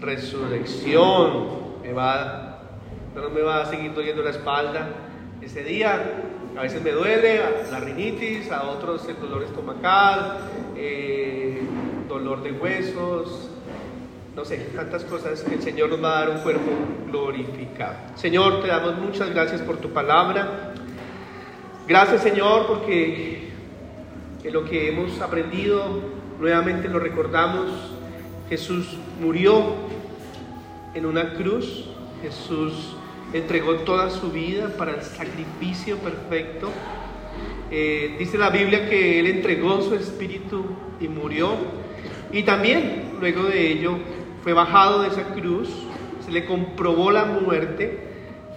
resurrección. 0.00 1.58
Me 1.82 1.92
va, 1.92 2.62
no 3.14 3.28
me 3.28 3.42
va 3.42 3.60
a 3.60 3.66
seguir 3.66 3.92
doliendo 3.92 4.22
la 4.22 4.30
espalda 4.30 4.88
ese 5.42 5.62
día. 5.62 6.22
A 6.56 6.62
veces 6.62 6.82
me 6.82 6.92
duele 6.92 7.38
la 7.70 7.80
rinitis, 7.80 8.50
a 8.50 8.62
otros 8.70 9.06
el 9.10 9.20
dolor 9.20 9.42
estomacal, 9.42 10.38
dolor 12.08 12.42
de 12.42 12.52
huesos, 12.52 13.50
no 14.38 14.44
sé, 14.44 14.56
tantas 14.74 15.02
cosas 15.02 15.44
el 15.50 15.60
Señor 15.60 15.90
nos 15.90 16.04
va 16.04 16.16
a 16.16 16.20
dar 16.20 16.30
un 16.30 16.38
cuerpo 16.38 16.70
glorificado. 17.08 17.96
Señor, 18.14 18.62
te 18.62 18.68
damos 18.68 18.96
muchas 18.96 19.30
gracias 19.30 19.60
por 19.62 19.78
tu 19.78 19.90
palabra. 19.90 20.67
Gracias 21.88 22.22
Señor 22.22 22.66
porque 22.66 23.48
en 24.44 24.52
lo 24.52 24.66
que 24.66 24.90
hemos 24.90 25.22
aprendido 25.22 26.02
nuevamente 26.38 26.86
lo 26.86 26.98
recordamos. 26.98 27.70
Jesús 28.50 28.98
murió 29.18 29.72
en 30.92 31.06
una 31.06 31.32
cruz. 31.32 31.86
Jesús 32.20 32.94
entregó 33.32 33.76
toda 33.76 34.10
su 34.10 34.30
vida 34.30 34.68
para 34.76 34.96
el 34.96 35.02
sacrificio 35.02 35.96
perfecto. 35.96 36.68
Eh, 37.70 38.16
dice 38.18 38.36
la 38.36 38.50
Biblia 38.50 38.90
que 38.90 39.18
Él 39.18 39.26
entregó 39.26 39.80
su 39.80 39.94
espíritu 39.94 40.66
y 41.00 41.08
murió. 41.08 41.52
Y 42.32 42.42
también 42.42 43.12
luego 43.18 43.44
de 43.44 43.66
ello 43.72 43.96
fue 44.42 44.52
bajado 44.52 45.00
de 45.00 45.08
esa 45.08 45.24
cruz, 45.32 45.70
se 46.22 46.32
le 46.32 46.44
comprobó 46.44 47.10
la 47.10 47.24
muerte, 47.24 47.98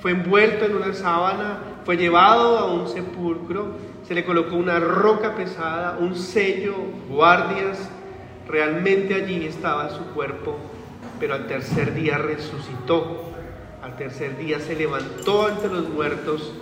fue 0.02 0.12
envuelto 0.12 0.65
en 0.65 0.76
una 0.76 0.94
sábana, 0.94 1.70
fue 1.86 1.98
llevado 1.98 2.58
a 2.58 2.65
un 2.74 2.88
sepulcro, 2.88 3.76
se 4.08 4.13
le 4.13 4.24
colocó 4.24 4.56
una 4.56 4.80
roca 4.80 5.36
pesada, 5.36 5.98
un 6.00 6.15
sello, 6.15 6.76
guardias, 7.10 7.89
realmente 8.48 9.15
allí 9.15 9.46
estaba 9.46 9.89
su 9.89 10.04
cuerpo, 10.13 10.58
pero 11.20 11.34
al 11.34 11.48
tercer 11.48 11.94
día 11.94 12.17
resucitó, 12.17 13.32
al 13.82 13.96
tercer 13.96 14.38
día 14.38 14.60
se 14.60 14.76
levantó 14.76 15.50
entre 15.50 15.70
los 15.70 15.89
muertos 15.89 16.54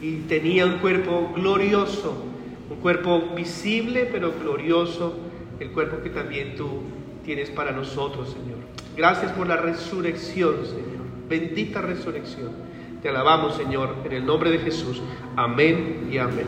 y 0.00 0.18
tenía 0.22 0.66
un 0.66 0.78
cuerpo 0.78 1.32
glorioso, 1.34 2.24
un 2.70 2.76
cuerpo 2.78 3.20
visible 3.36 4.08
pero 4.10 4.32
glorioso, 4.32 5.14
el 5.60 5.70
cuerpo 5.70 6.02
que 6.02 6.10
también 6.10 6.56
tú 6.56 6.82
tienes 7.24 7.50
para 7.50 7.70
nosotros, 7.72 8.30
Señor. 8.30 8.58
Gracias 8.96 9.32
por 9.32 9.46
la 9.46 9.56
resurrección, 9.56 10.64
Señor. 10.64 11.04
Bendita 11.28 11.80
resurrección. 11.80 12.63
Te 13.04 13.10
alabamos, 13.10 13.54
Señor, 13.56 13.96
en 14.06 14.12
el 14.12 14.24
nombre 14.24 14.50
de 14.50 14.60
Jesús. 14.60 15.02
Amén 15.36 16.08
y 16.10 16.16
amén. 16.16 16.46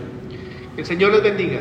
Que 0.74 0.80
el 0.80 0.86
Señor 0.86 1.12
les 1.12 1.22
bendiga. 1.22 1.60